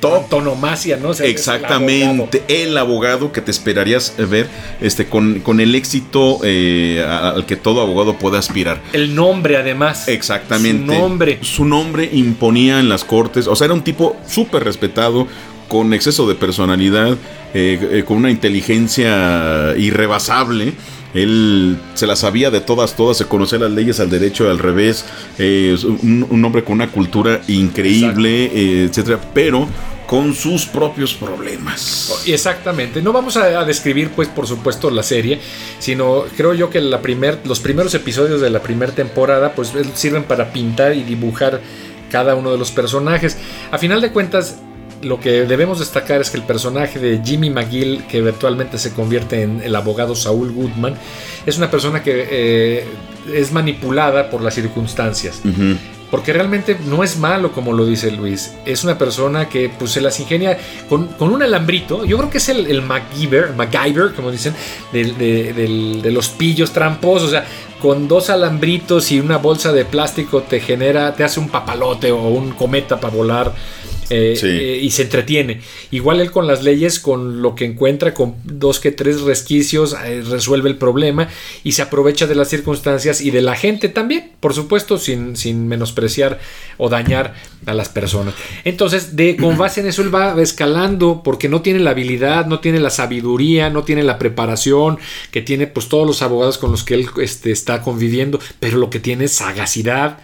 top 0.00 0.30
¿no? 0.42 0.52
O 0.52 0.76
sea, 0.76 0.96
es 0.96 1.20
el 1.20 1.26
Exactamente, 1.26 2.42
el 2.48 2.76
abogado 2.76 3.32
que 3.32 3.40
te 3.40 3.50
esperarías 3.50 4.14
ver 4.18 4.48
este, 4.80 5.06
con, 5.06 5.40
con 5.40 5.60
el 5.60 5.74
éxito 5.74 6.40
eh, 6.44 7.04
al 7.08 7.46
que 7.46 7.56
todo 7.56 7.80
abogado 7.80 8.18
puede 8.18 8.38
aspirar. 8.38 8.80
El 8.92 9.14
nombre, 9.14 9.56
además. 9.56 10.08
Exactamente. 10.08 10.94
Su 10.94 11.00
nombre. 11.00 11.38
Su 11.42 11.64
nombre 11.64 12.08
imponía 12.12 12.80
en 12.80 12.88
las 12.88 13.04
cortes. 13.04 13.46
O 13.46 13.56
sea, 13.56 13.66
era 13.66 13.74
un 13.74 13.82
tipo 13.82 14.16
súper 14.26 14.64
respetado, 14.64 15.26
con 15.68 15.92
exceso 15.94 16.28
de 16.28 16.34
personalidad, 16.34 17.16
eh, 17.54 17.78
eh, 17.90 18.04
con 18.06 18.18
una 18.18 18.30
inteligencia 18.30 19.74
irrebasable. 19.76 20.74
Él 21.16 21.78
se 21.94 22.06
las 22.06 22.20
sabía 22.20 22.50
de 22.50 22.60
todas, 22.60 22.94
todas, 22.94 23.16
se 23.16 23.24
conocía 23.26 23.58
las 23.58 23.70
leyes 23.70 23.98
al 24.00 24.10
derecho, 24.10 24.50
al 24.50 24.58
revés. 24.58 25.04
eh, 25.38 25.76
un 25.84 26.44
hombre 26.44 26.62
con 26.62 26.74
una 26.74 26.88
cultura 26.88 27.40
increíble, 27.48 28.44
eh, 28.44 28.84
etcétera, 28.88 29.20
pero 29.34 29.68
con 30.06 30.34
sus 30.34 30.66
propios 30.66 31.14
problemas. 31.14 32.22
Exactamente. 32.26 33.02
No 33.02 33.12
vamos 33.12 33.36
a, 33.36 33.60
a 33.60 33.64
describir, 33.64 34.10
pues, 34.14 34.28
por 34.28 34.46
supuesto, 34.46 34.88
la 34.90 35.02
serie, 35.02 35.40
sino 35.80 36.24
creo 36.36 36.54
yo 36.54 36.70
que 36.70 36.80
la 36.80 37.02
primer, 37.02 37.40
los 37.44 37.58
primeros 37.60 37.92
episodios 37.94 38.40
de 38.40 38.50
la 38.50 38.60
primera 38.60 38.92
temporada, 38.92 39.52
pues, 39.54 39.72
sirven 39.94 40.22
para 40.22 40.52
pintar 40.52 40.94
y 40.94 41.02
dibujar 41.02 41.60
cada 42.10 42.36
uno 42.36 42.52
de 42.52 42.58
los 42.58 42.70
personajes. 42.70 43.36
A 43.72 43.78
final 43.78 44.00
de 44.00 44.12
cuentas, 44.12 44.58
lo 45.06 45.20
que 45.20 45.44
debemos 45.44 45.78
destacar 45.78 46.20
es 46.20 46.30
que 46.30 46.36
el 46.36 46.42
personaje 46.42 46.98
de 46.98 47.20
Jimmy 47.24 47.50
McGill, 47.50 48.04
que 48.08 48.18
eventualmente 48.18 48.78
se 48.78 48.92
convierte 48.92 49.42
en 49.42 49.62
el 49.62 49.74
abogado 49.76 50.14
Saul 50.14 50.52
Goodman, 50.52 50.94
es 51.46 51.56
una 51.56 51.70
persona 51.70 52.02
que 52.02 52.26
eh, 52.30 52.84
es 53.32 53.52
manipulada 53.52 54.28
por 54.30 54.42
las 54.42 54.54
circunstancias. 54.54 55.40
Porque 56.10 56.32
realmente 56.32 56.76
no 56.86 57.02
es 57.02 57.18
malo 57.18 57.50
como 57.50 57.72
lo 57.72 57.84
dice 57.84 58.12
Luis. 58.12 58.54
Es 58.64 58.84
una 58.84 58.96
persona 58.96 59.48
que 59.48 59.68
pues 59.76 59.90
se 59.90 60.00
las 60.00 60.20
ingenia 60.20 60.56
con, 60.88 61.08
con 61.08 61.32
un 61.32 61.42
alambrito. 61.42 62.04
Yo 62.04 62.16
creo 62.16 62.30
que 62.30 62.38
es 62.38 62.48
el, 62.48 62.68
el 62.68 62.80
MacGyver, 62.82 63.54
MacGyver, 63.54 64.14
como 64.14 64.30
dicen, 64.30 64.54
de, 64.92 65.12
de 65.12 66.10
los 66.12 66.28
pillos 66.28 66.70
tramposos. 66.70 67.28
O 67.28 67.30
sea, 67.32 67.44
con 67.80 68.06
dos 68.06 68.30
alambritos 68.30 69.10
y 69.10 69.18
una 69.18 69.38
bolsa 69.38 69.72
de 69.72 69.84
plástico 69.84 70.42
te 70.42 70.60
genera, 70.60 71.12
te 71.14 71.24
hace 71.24 71.40
un 71.40 71.48
papalote 71.48 72.12
o 72.12 72.28
un 72.28 72.52
cometa 72.52 73.00
para 73.00 73.14
volar. 73.14 73.52
Eh, 74.10 74.34
Sí. 74.38 74.46
eh, 74.46 74.80
y 74.82 74.90
se 74.90 75.02
entretiene. 75.02 75.60
Igual 75.90 76.20
él 76.20 76.30
con 76.30 76.46
las 76.46 76.62
leyes, 76.62 77.00
con 77.00 77.42
lo 77.42 77.54
que 77.54 77.64
encuentra, 77.64 78.14
con 78.14 78.34
dos 78.44 78.80
que 78.80 78.92
tres 78.92 79.22
resquicios, 79.22 79.96
eh, 80.04 80.22
resuelve 80.28 80.68
el 80.68 80.76
problema 80.76 81.28
y 81.64 81.72
se 81.72 81.82
aprovecha 81.82 82.26
de 82.26 82.34
las 82.34 82.48
circunstancias 82.48 83.20
y 83.20 83.30
de 83.30 83.42
la 83.42 83.56
gente 83.56 83.88
también, 83.88 84.32
por 84.40 84.54
supuesto, 84.54 84.98
sin, 84.98 85.36
sin 85.36 85.68
menospreciar 85.68 86.38
o 86.78 86.88
dañar 86.88 87.34
a 87.66 87.74
las 87.74 87.88
personas. 87.88 88.34
Entonces, 88.64 89.16
de, 89.16 89.36
con 89.36 89.56
base 89.58 89.80
en 89.80 89.88
eso, 89.88 90.02
él 90.02 90.14
va 90.14 90.40
escalando 90.40 91.22
porque 91.24 91.48
no 91.48 91.62
tiene 91.62 91.80
la 91.80 91.90
habilidad, 91.90 92.46
no 92.46 92.60
tiene 92.60 92.80
la 92.80 92.90
sabiduría, 92.90 93.70
no 93.70 93.82
tiene 93.84 94.02
la 94.02 94.18
preparación 94.18 94.98
que 95.30 95.42
tiene 95.42 95.66
pues 95.66 95.88
todos 95.88 96.06
los 96.06 96.22
abogados 96.22 96.58
con 96.58 96.70
los 96.70 96.84
que 96.84 96.94
él 96.94 97.08
este, 97.20 97.50
está 97.50 97.82
conviviendo, 97.82 98.38
pero 98.60 98.78
lo 98.78 98.90
que 98.90 99.00
tiene 99.00 99.24
es 99.24 99.32
sagacidad. 99.32 100.18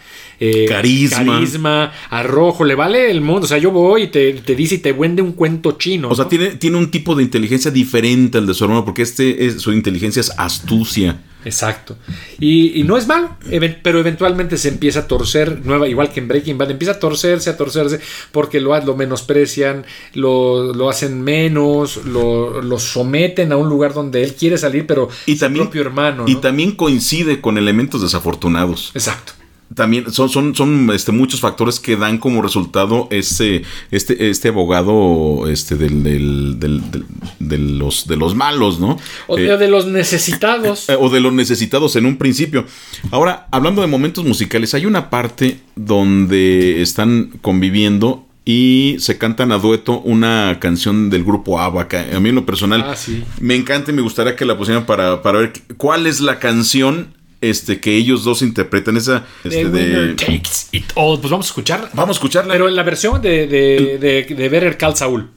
Eh, 0.44 0.66
Carisma. 0.68 1.24
carisma, 1.24 1.92
arrojo, 2.10 2.64
le 2.64 2.74
vale 2.74 3.10
el 3.10 3.20
mundo. 3.20 3.44
O 3.44 3.48
sea, 3.48 3.58
yo 3.58 3.70
voy 3.70 4.02
y 4.04 4.06
te, 4.08 4.32
te 4.34 4.56
dice 4.56 4.74
y 4.76 4.78
te 4.78 4.92
vende 4.92 5.22
un 5.22 5.32
cuento 5.32 5.72
chino. 5.72 6.08
O 6.08 6.14
sea, 6.14 6.28
tiene, 6.28 6.56
tiene 6.56 6.76
un 6.78 6.90
tipo 6.90 7.14
de 7.14 7.22
inteligencia 7.22 7.70
diferente 7.70 8.38
al 8.38 8.46
de 8.46 8.54
su 8.54 8.64
hermano, 8.64 8.84
porque 8.84 9.02
este 9.02 9.46
es, 9.46 9.60
su 9.62 9.72
inteligencia 9.72 10.20
es 10.20 10.32
astucia. 10.36 11.20
Exacto. 11.44 11.96
Y, 12.38 12.80
y 12.80 12.84
no 12.84 12.96
es 12.96 13.08
malo, 13.08 13.36
pero 13.82 13.98
eventualmente 13.98 14.56
se 14.56 14.68
empieza 14.68 15.00
a 15.00 15.08
torcer, 15.08 15.60
nueva, 15.64 15.88
igual 15.88 16.12
que 16.12 16.20
en 16.20 16.28
Breaking 16.28 16.56
Bad, 16.56 16.70
empieza 16.70 16.92
a 16.92 16.98
torcerse, 17.00 17.50
a 17.50 17.56
torcerse, 17.56 17.98
porque 18.30 18.60
lo, 18.60 18.78
lo 18.84 18.96
menosprecian, 18.96 19.84
lo, 20.14 20.72
lo 20.72 20.88
hacen 20.88 21.20
menos, 21.22 22.04
lo, 22.04 22.62
lo 22.62 22.78
someten 22.78 23.50
a 23.50 23.56
un 23.56 23.68
lugar 23.68 23.92
donde 23.92 24.22
él 24.22 24.34
quiere 24.34 24.56
salir, 24.56 24.86
pero 24.86 25.08
Y 25.26 25.34
su 25.34 25.40
también, 25.40 25.64
propio 25.66 25.82
hermano. 25.82 26.24
y 26.28 26.36
también 26.36 26.72
coincide 26.72 27.40
con 27.40 27.58
elementos 27.58 28.02
desafortunados. 28.02 28.92
Exacto. 28.94 29.32
También 29.74 30.10
son, 30.12 30.28
son, 30.28 30.54
son 30.54 30.90
este, 30.92 31.12
muchos 31.12 31.40
factores 31.40 31.80
que 31.80 31.96
dan 31.96 32.18
como 32.18 32.42
resultado 32.42 33.08
este, 33.10 33.62
este, 33.90 34.28
este 34.30 34.48
abogado 34.48 35.48
este, 35.48 35.76
del, 35.76 36.02
del- 36.02 36.58
del- 36.60 36.90
del- 36.90 37.04
de, 37.38 37.58
los, 37.58 38.06
de 38.06 38.16
los 38.16 38.34
malos, 38.34 38.80
¿no? 38.80 38.98
O 39.26 39.38
Eh, 39.38 39.42
de, 39.42 39.56
de 39.56 39.68
los 39.68 39.86
necesitados. 39.86 40.88
eh, 40.88 40.96
o 41.00 41.08
de 41.10 41.20
los 41.20 41.32
necesitados 41.32 41.96
en 41.96 42.06
un 42.06 42.16
principio. 42.16 42.64
Ahora, 43.10 43.46
hablando 43.50 43.80
de 43.82 43.86
momentos 43.88 44.24
musicales, 44.24 44.74
hay 44.74 44.86
una 44.86 45.10
parte 45.10 45.60
donde 45.76 46.82
están 46.82 47.30
conviviendo 47.40 48.26
y 48.44 48.96
se 48.98 49.18
cantan 49.18 49.52
a 49.52 49.58
dueto 49.58 50.00
una 50.00 50.58
canción 50.60 51.10
del 51.10 51.22
grupo 51.24 51.60
ABBA. 51.60 51.86
que 51.88 51.96
A 51.98 52.18
mí 52.20 52.30
en 52.30 52.34
lo 52.34 52.44
personal 52.44 52.84
Ah, 52.84 52.96
sí. 52.96 53.22
me 53.40 53.54
encanta 53.54 53.92
y 53.92 53.94
me 53.94 54.02
gustaría 54.02 54.34
que 54.34 54.44
la 54.44 54.58
pusieran 54.58 54.84
para, 54.84 55.22
para 55.22 55.38
ver 55.38 55.52
cuál 55.76 56.06
es 56.08 56.20
la 56.20 56.40
canción 56.40 57.14
este, 57.42 57.80
que 57.80 57.94
ellos 57.96 58.24
dos 58.24 58.40
interpretan. 58.40 58.96
Esa 58.96 59.26
este, 59.44 59.66
winner 59.66 60.08
de... 60.08 60.14
takes 60.14 60.68
it 60.72 60.84
all. 60.94 61.20
Pues 61.20 61.30
vamos 61.30 61.46
a 61.46 61.50
escuchar. 61.50 61.90
Vamos 61.92 62.16
a 62.16 62.18
escucharla. 62.18 62.54
Pero 62.54 62.66
en 62.68 62.76
la 62.76 62.82
versión 62.82 63.20
de, 63.20 63.46
de, 63.46 63.98
de, 64.00 64.34
de 64.34 64.48
Better 64.48 64.78
Call 64.78 64.96
Saul. 64.96 65.30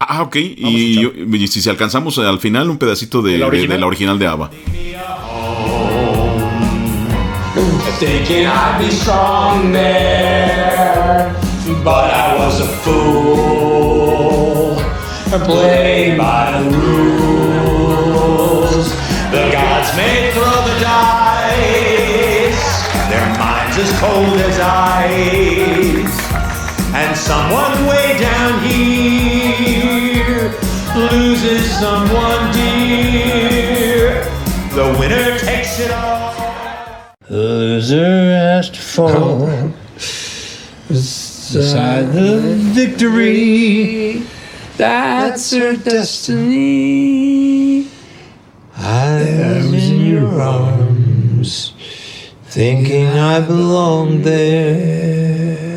ah, 0.00 0.22
ok. 0.22 0.36
Y, 0.36 1.00
yo- 1.00 1.12
y 1.14 1.46
si, 1.46 1.68
alcanzamos 1.70 2.18
al 2.18 2.40
final 2.40 2.68
un 2.68 2.78
pedacito 2.78 3.22
de, 3.22 3.34
¿De 3.34 3.38
la 3.38 3.46
de- 3.46 3.50
de 3.52 3.58
original? 3.58 3.80
la 3.80 3.86
original 3.86 4.18
de 4.18 4.26
ABBA. 4.26 4.50
thinking 8.00 8.46
I'd 8.46 8.78
be 8.80 8.90
strong 8.90 9.72
there. 9.72 11.32
But 11.84 12.10
I 12.10 12.34
was 12.38 12.60
a 12.60 12.66
fool. 12.82 14.76
Played 15.46 16.18
by 16.18 16.52
the 16.52 16.76
rules. 16.76 18.88
The 19.30 19.50
gods 19.52 19.96
may 19.96 20.30
as 23.78 23.90
cold 24.00 24.38
as 24.38 24.58
ice. 24.60 26.20
And 26.94 27.16
someone 27.16 27.86
way 27.86 28.18
down 28.18 28.60
here 28.62 30.54
loses 30.94 31.70
someone 31.78 32.52
dear. 32.52 34.24
The 34.74 34.96
winner 34.98 35.38
takes 35.38 35.80
it 35.80 35.90
all. 35.90 37.14
Loser 37.30 38.34
has 38.36 38.68
to 38.70 38.80
fall 38.80 39.72
beside 40.88 42.12
the 42.12 42.40
victory. 42.74 44.22
That's 44.76 45.50
her 45.52 45.76
destiny. 45.76 47.12
I 48.76 49.62
was 49.70 49.90
in 49.90 50.00
your 50.00 50.40
arms, 50.40 50.71
thinking 52.52 53.06
I 53.08 53.40
belonged 53.40 54.24
there. 54.24 55.72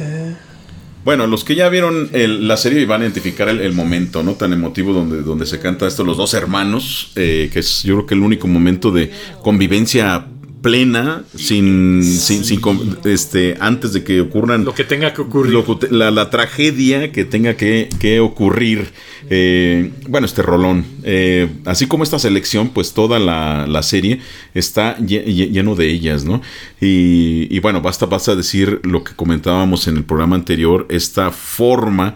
Bueno, 1.05 1.27
los 1.27 1.44
que 1.44 1.53
ya 1.55 1.70
vieron 1.70 2.10
la 2.12 2.58
serie 2.58 2.84
van 2.88 3.01
a 3.01 3.03
identificar 3.05 3.48
el, 3.48 3.62
el 3.62 3.74
momento, 3.74 4.24
¿no? 4.24 4.34
Tan 4.34 4.53
emotivo 4.53 4.91
donde, 4.91 5.22
donde 5.22 5.46
se 5.46 5.60
canta 5.60 5.88
esto 5.88 6.03
los 6.03 6.17
dos 6.17 6.34
hermanos, 6.34 7.12
eh, 7.15 7.50
que 7.53 7.60
es 7.60 7.84
yo 7.84 7.94
creo 7.94 8.05
que 8.08 8.15
el 8.15 8.22
único 8.24 8.48
momento 8.48 8.91
de 8.91 9.12
convivencia 9.44 10.25
plena, 10.65 11.24
sin, 11.36 12.03
sin, 12.03 12.43
sin 12.43 12.60
este, 13.05 13.55
antes 13.60 13.93
de 13.93 14.03
que 14.03 14.19
ocurran 14.19 14.65
Lo 14.65 14.74
que 14.74 14.84
tenga 14.84 15.13
que 15.13 15.22
ocurrir. 15.22 15.53
lo 15.53 15.79
la, 15.91 16.10
la 16.10 16.31
tragedia 16.31 17.12
que 17.12 17.24
tenga 17.24 17.55
que, 17.55 17.88
que 18.00 18.19
ocurrir. 18.19 18.88
Eh, 19.29 19.91
bueno, 20.07 20.25
este 20.25 20.41
rolón. 20.41 20.84
Eh, 21.03 21.48
así 21.65 21.86
como 21.86 22.03
esta 22.03 22.17
selección, 22.17 22.69
pues 22.69 22.93
toda 22.93 23.19
la, 23.19 23.67
la 23.67 23.84
serie 23.84 24.22
está 24.55 24.98
lle- 24.98 25.24
lle- 25.25 25.51
lleno 25.51 25.75
de 25.75 25.86
ellas, 25.91 26.25
¿no? 26.25 26.41
Y, 26.81 27.48
y 27.55 27.60
bueno, 27.60 27.81
basta, 27.81 28.07
basta 28.07 28.36
decir 28.36 28.79
lo 28.84 29.03
que 29.03 29.13
comentábamos 29.15 29.88
en 29.88 29.98
el 29.98 30.03
programa 30.03 30.36
anterior, 30.36 30.88
esta 30.89 31.29
forma 31.29 32.15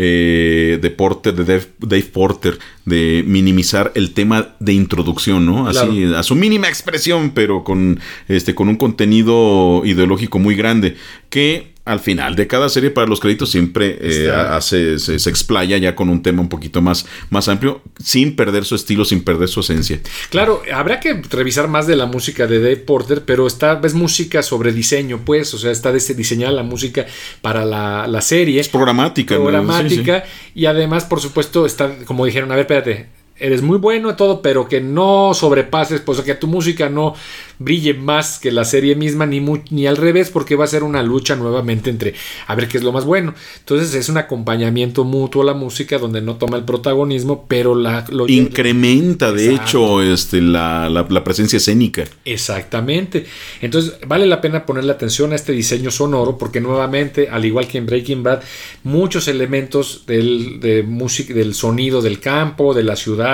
eh, 0.00 0.78
de 0.80 0.90
Porter, 0.90 1.34
de 1.34 1.44
Dave, 1.44 1.66
Dave 1.80 2.02
Porter, 2.12 2.58
de 2.88 3.22
minimizar 3.26 3.92
el 3.94 4.12
tema 4.12 4.48
de 4.58 4.72
introducción, 4.72 5.46
¿no? 5.46 5.68
Así, 5.68 5.78
Claro. 5.86 6.18
a 6.18 6.22
su 6.22 6.34
mínima 6.34 6.68
expresión, 6.68 7.30
pero 7.30 7.64
con, 7.64 8.00
este, 8.28 8.54
con 8.54 8.68
un 8.68 8.76
contenido 8.76 9.82
ideológico 9.84 10.38
muy 10.38 10.54
grande, 10.54 10.96
que 11.30 11.72
al 11.88 12.00
final 12.00 12.36
de 12.36 12.46
cada 12.46 12.68
serie 12.68 12.90
para 12.90 13.06
los 13.06 13.18
créditos 13.18 13.50
siempre 13.50 13.98
eh, 14.00 14.30
hace, 14.30 14.98
se, 14.98 15.18
se 15.18 15.30
explaya 15.30 15.78
ya 15.78 15.94
con 15.94 16.10
un 16.10 16.22
tema 16.22 16.42
un 16.42 16.50
poquito 16.50 16.82
más, 16.82 17.06
más 17.30 17.48
amplio, 17.48 17.80
sin 18.02 18.36
perder 18.36 18.66
su 18.66 18.74
estilo, 18.74 19.06
sin 19.06 19.24
perder 19.24 19.48
su 19.48 19.60
esencia. 19.60 19.98
Claro, 20.28 20.62
habrá 20.72 21.00
que 21.00 21.22
revisar 21.30 21.66
más 21.66 21.86
de 21.86 21.96
la 21.96 22.04
música 22.04 22.46
de 22.46 22.58
Dave 22.60 22.76
Porter, 22.76 23.22
pero 23.24 23.46
esta 23.46 23.80
es 23.82 23.94
música 23.94 24.42
sobre 24.42 24.72
diseño, 24.72 25.22
pues, 25.24 25.54
o 25.54 25.58
sea, 25.58 25.70
está 25.70 25.90
diseñada 25.90 26.52
la 26.52 26.62
música 26.62 27.06
para 27.40 27.64
la, 27.64 28.06
la 28.06 28.20
serie, 28.20 28.60
Es 28.60 28.68
programática. 28.68 29.36
¿no? 29.36 29.44
programática, 29.44 30.24
Sí, 30.26 30.60
y 30.60 30.66
además, 30.66 31.04
por 31.04 31.20
supuesto, 31.20 31.64
está, 31.64 32.04
como 32.04 32.26
dijeron, 32.26 32.52
a 32.52 32.56
ver, 32.56 32.66
espérate, 32.66 33.17
eres 33.40 33.62
muy 33.62 33.78
bueno 33.78 34.10
y 34.10 34.16
todo, 34.16 34.42
pero 34.42 34.68
que 34.68 34.80
no 34.80 35.32
sobrepases, 35.34 36.00
pues 36.00 36.20
que 36.22 36.34
tu 36.34 36.46
música 36.46 36.88
no 36.88 37.14
brille 37.60 37.94
más 37.94 38.38
que 38.38 38.52
la 38.52 38.64
serie 38.64 38.94
misma, 38.94 39.26
ni, 39.26 39.40
ni 39.70 39.86
al 39.86 39.96
revés, 39.96 40.30
porque 40.30 40.54
va 40.56 40.64
a 40.64 40.68
ser 40.68 40.82
una 40.84 41.02
lucha 41.02 41.34
nuevamente 41.36 41.90
entre 41.90 42.14
a 42.46 42.54
ver 42.54 42.68
qué 42.68 42.78
es 42.78 42.84
lo 42.84 42.92
más 42.92 43.04
bueno. 43.04 43.34
Entonces 43.58 43.94
es 43.94 44.08
un 44.08 44.16
acompañamiento 44.16 45.04
mutuo 45.04 45.42
a 45.42 45.44
la 45.46 45.54
música 45.54 45.98
donde 45.98 46.20
no 46.20 46.36
toma 46.36 46.56
el 46.56 46.64
protagonismo, 46.64 47.46
pero 47.48 47.74
la 47.74 48.04
lo. 48.10 48.26
Incrementa, 48.28 49.32
de 49.32 49.54
hecho, 49.54 50.02
este, 50.02 50.40
la, 50.40 50.88
la- 50.88 51.06
la 51.08 51.24
presencia 51.24 51.56
escénica. 51.56 52.04
Exactamente. 52.24 53.26
Entonces, 53.60 53.94
vale 54.06 54.26
la 54.26 54.40
pena 54.40 54.64
ponerle 54.66 54.92
atención 54.92 55.32
a 55.32 55.36
este 55.36 55.52
diseño 55.52 55.90
sonoro 55.90 56.38
porque 56.38 56.60
nuevamente, 56.60 57.28
al 57.28 57.44
igual 57.44 57.66
que 57.68 57.78
en 57.78 57.86
Breaking 57.86 58.22
Bad, 58.22 58.42
muchos 58.84 59.28
elementos 59.28 60.04
del, 60.06 60.60
de 60.60 60.82
música, 60.82 61.34
del 61.34 61.54
sonido 61.54 62.00
del 62.02 62.20
campo, 62.20 62.72
de 62.74 62.82
la 62.84 62.96
ciudad, 62.96 63.27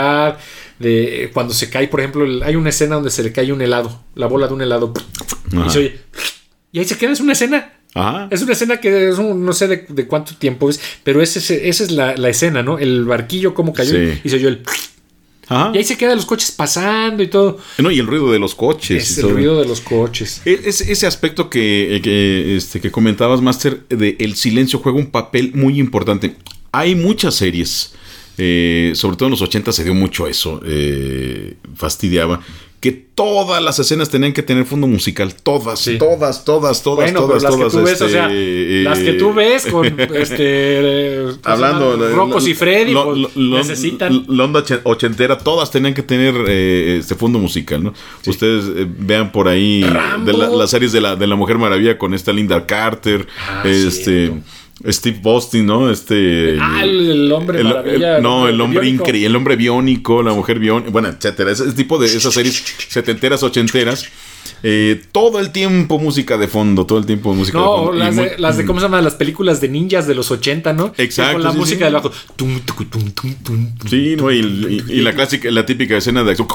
de 0.79 1.31
cuando 1.33 1.55
se 1.55 1.71
cae, 1.71 1.89
por 1.89 2.01
ejemplo, 2.01 2.25
el- 2.25 2.43
hay 2.43 2.57
una 2.57 2.71
escena 2.71 2.97
donde 2.97 3.11
se 3.11 3.23
le 3.23 3.33
cae 3.33 3.53
un 3.53 3.63
helado, 3.63 4.03
la 4.15 4.27
bola 4.27 4.47
de 4.49 4.55
un 4.55 4.63
helado, 4.63 4.93
Ajá. 5.53 5.67
y 5.67 5.71
se 5.71 5.79
oye, 5.79 5.99
y 6.73 6.79
ahí 6.81 6.85
se 6.85 6.97
queda, 6.99 7.13
es 7.13 7.21
una 7.21 7.33
escena. 7.33 7.73
Ajá. 7.95 8.27
Es 8.33 8.43
una 8.43 8.53
escena 8.55 8.81
que 8.81 9.09
es 9.11 9.19
un- 9.19 9.45
no 9.45 9.53
sé 9.53 9.69
de, 9.69 9.87
de 9.89 10.07
cuánto 10.09 10.35
tiempo 10.35 10.69
es, 10.69 10.81
pero 11.05 11.23
esa 11.23 11.39
es 11.55 11.91
la, 11.93 12.17
la 12.17 12.29
escena, 12.29 12.63
¿no? 12.63 12.79
El 12.79 13.05
barquillo 13.05 13.55
como 13.55 13.73
cayó 13.73 13.93
Sí. 13.93 14.21
y 14.25 14.29
se 14.29 14.37
oyó 14.37 14.49
el... 14.49 14.63
Ajá. 15.47 15.71
Y 15.75 15.79
ahí 15.79 15.85
se 15.85 15.97
quedan 15.99 16.17
los 16.17 16.25
coches 16.25 16.51
pasando 16.51 17.23
y 17.23 17.29
todo. 17.29 17.59
No, 17.79 17.91
y 17.91 17.99
el 17.99 18.07
ruido 18.07 18.33
de 18.33 18.39
los 18.39 18.55
coches. 18.55 19.11
Es 19.11 19.19
el 19.19 19.25
todo. 19.25 19.33
ruido 19.35 19.61
de 19.61 19.69
los 19.69 19.81
coches. 19.83 20.41
E- 20.47 20.59
Ese, 20.65 20.91
ese 20.91 21.07
aspecto 21.07 21.51
que, 21.51 22.01
que, 22.03 22.57
este, 22.57 22.81
que 22.81 22.91
comentabas, 22.91 23.43
Master, 23.43 23.87
de 23.91 24.17
el 24.21 24.37
silencio 24.37 24.79
juega 24.79 24.99
un 24.99 25.11
papel 25.11 25.53
muy 25.55 25.79
importante. 25.79 26.35
Hay 26.73 26.95
muchas 26.95 27.35
series, 27.35 27.93
eh, 28.39 28.93
sobre 28.95 29.17
todo 29.17 29.27
en 29.27 29.31
los 29.33 29.43
80 29.43 29.73
se 29.73 29.85
dio 29.85 29.95
mucho 29.95 30.27
eso, 30.27 30.61
eh, 30.65 31.55
fastidiaba, 31.77 32.41
que 32.81 32.93
todas 32.93 33.63
las 33.63 33.79
escenas 33.79 34.11
tenían 34.11 34.35
que 34.35 34.43
tener 34.43 34.67
fondo 34.67 34.87
musical, 34.87 35.35
todas, 35.35 35.81
Sí. 35.81 35.97
todas, 35.97 36.45
todas, 36.45 36.83
todas, 36.83 37.11
Bueno, 37.11 37.21
todas, 37.27 37.43
las 37.43 37.53
todas. 37.57 37.73
que 37.73 37.79
tú 37.79 37.85
ves, 37.85 38.01
o 38.03 38.05
este, 38.05 38.11
sea, 38.11 38.29
eh, 38.31 38.83
las 38.85 38.99
que 38.99 39.13
tú 39.15 39.33
ves 39.33 39.67
con 39.67 39.87
este 40.15 40.35
eh, 40.39 41.19
¿cómo 41.23 41.33
se 41.43 41.51
Hablando 41.51 42.09
Rocos 42.11 42.47
y 42.47 42.53
Freddy 42.53 42.93
lo- 42.93 43.15
lo- 43.15 43.31
lo- 43.35 43.57
necesitan 43.57 44.27
La 44.29 44.45
onda 44.45 44.61
ochen- 44.61 44.81
ochentera, 44.85 45.39
todas 45.39 45.71
tenían 45.71 45.95
que 45.95 46.03
tener 46.03 46.35
eh, 46.47 46.99
este 47.01 47.15
fondo 47.15 47.39
musical, 47.39 47.83
¿no? 47.85 47.95
Ustedes 48.27 48.65
eh, 48.77 48.87
vean 48.99 49.33
por 49.33 49.49
ahí 49.49 49.81
de 50.27 50.33
la- 50.35 50.49
las 50.51 50.69
series 50.69 50.93
de 50.93 51.01
la, 51.01 51.17
de 51.17 51.27
la 51.27 51.37
Mujer 51.37 51.57
Maravilla 51.57 51.97
con 51.97 52.13
esta 52.13 52.35
Linda 52.35 52.67
Carter, 52.67 53.27
Ah, 53.49 53.63
este, 53.65 54.27
cierto. 54.27 54.37
Steve 54.89 55.19
Boston, 55.23 55.67
¿no? 55.67 55.91
Este. 55.91 56.57
Ah, 56.61 56.81
el, 56.83 57.11
el 57.11 57.33
hombre 57.33 57.61
el- 57.61 57.65
maravilla. 57.69 58.17
el- 58.17 58.23
no, 58.23 58.49
el 58.49 58.61
hombre 58.61 58.89
increíble, 58.89 59.27
el 59.29 59.37
hombre 59.37 59.57
biónico, 59.57 60.23
la 60.23 60.33
mujer 60.33 60.59
biónica, 60.59 60.91
bueno, 60.91 61.09
etcétera. 61.09 61.53
Ese 61.53 61.73
tipo 61.73 61.99
de 61.99 62.07
esas 62.07 62.35
series 62.35 62.63
setenteras, 62.89 63.43
ochenteras. 63.43 64.05
eh, 64.63 65.01
todo 65.13 65.41
el 65.41 65.51
tiempo 65.53 65.99
música 65.99 66.37
de 66.39 66.49
fondo, 66.49 66.87
todo 66.87 66.99
el 66.99 67.07
tiempo 67.07 67.33
música 67.35 67.59
de 67.59 67.65
No, 67.65 67.77
fondo. 67.87 67.95
y 67.95 67.99
las 67.99 68.17
de, 68.17 68.35
las 68.39 68.57
de, 68.57 68.65
¿cómo 68.67 68.81
se 68.81 68.87
llama? 68.87 69.01
Las 69.03 69.15
películas 69.15 69.61
de 69.61 69.69
ninjas 69.69 70.07
de 70.07 70.15
los 70.15 70.31
80, 70.31 70.73
¿no? 70.73 70.93
Exacto, 70.99 71.35
Con 71.35 71.43
la 71.45 71.53
sí, 71.53 71.59
música 71.59 71.79
sí. 71.79 71.85
del 71.85 71.93
bajo. 71.95 72.11
Tum, 72.37 72.61
tucu, 72.61 72.85
tum, 72.87 73.11
tum, 73.13 73.35
tum, 73.43 73.75
tum. 73.79 73.89
Sí, 73.89 74.17
¿no? 74.17 74.31
Y, 74.33 74.39
y- 74.41 74.85
y 74.93 75.01
la 75.03 75.13
clásica, 75.13 75.51
la 75.51 75.65
típica 75.67 75.97
escena 75.97 76.25
de 76.25 76.31
acción. 76.33 76.49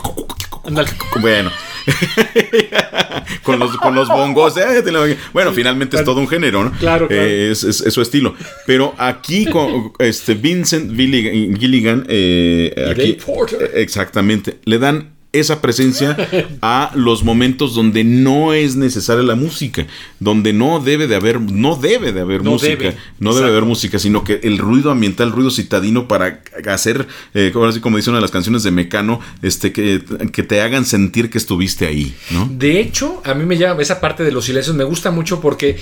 Bueno. 1.22 1.52
con, 3.44 3.60
los, 3.60 3.76
con 3.78 3.96
los 3.96 4.08
bongos. 4.08 4.58
eh, 4.58 5.18
Bueno, 5.34 5.52
finalmente 5.54 5.98
es 5.98 6.04
todo 6.04 6.20
un 6.20 6.28
género, 6.28 6.64
¿no? 6.64 6.72
Claro, 6.74 7.08
claro. 7.08 7.24
Eh, 7.24 7.50
es, 7.52 7.64
es- 7.64 7.82
es 7.82 7.94
su 7.94 8.02
estilo. 8.02 8.36
Pero 8.66 8.94
aquí 8.98 9.46
con 9.46 9.94
este 10.00 10.34
Vincent 10.36 10.96
Gilligan, 10.96 12.06
eh, 12.08 12.88
aquí, 12.92 13.14
Porter. 13.14 13.62
eh, 13.74 13.82
exactamente, 13.82 14.60
le 14.66 14.80
dan 14.80 15.14
esa 15.32 15.62
presencia 15.62 16.18
a 16.62 16.92
los 16.96 17.24
momentos 17.24 17.76
donde 17.76 18.04
no 18.04 18.54
es 18.54 18.76
necesaria 18.76 19.24
la 19.24 19.36
música, 19.36 19.86
donde 20.20 20.54
no 20.54 20.80
debe 20.80 21.08
de 21.08 21.16
haber, 21.16 21.40
no 21.40 21.76
debe 21.76 22.12
de 22.12 22.22
haber 22.22 22.44
No 22.44 22.52
música, 22.52 22.76
debe. 22.76 22.98
no 23.20 23.34
debe 23.36 23.46
de 23.46 23.52
haber 23.52 23.66
música, 23.66 24.00
sino 24.00 24.24
que 24.24 24.40
el 24.44 24.58
ruido 24.58 24.90
ambiental, 24.90 25.28
el 25.28 25.34
ruido 25.34 25.52
citadino 25.52 26.08
para 26.08 26.42
hacer, 26.68 27.08
eh, 27.36 27.52
ahora 27.54 27.72
sí 27.72 27.80
como 27.80 27.98
dice 27.98 28.10
una 28.10 28.18
de 28.18 28.24
las 28.24 28.32
canciones 28.32 28.64
de 28.64 28.72
Mecano, 28.72 29.20
este, 29.44 29.72
que, 29.72 30.04
que 30.32 30.44
te 30.44 30.62
hagan 30.62 30.86
sentir 30.86 31.30
que 31.30 31.38
estuviste 31.38 31.86
ahí, 31.86 32.16
¿no? 32.32 32.50
De 32.52 32.80
hecho, 32.80 33.22
a 33.24 33.34
mí 33.36 33.46
me 33.46 33.58
llama 33.58 33.82
esa 33.82 34.00
parte 34.02 34.24
de 34.24 34.32
los 34.32 34.46
silencios, 34.46 34.76
me 34.76 34.84
gusta 34.84 35.12
mucho 35.12 35.40
porque 35.42 35.78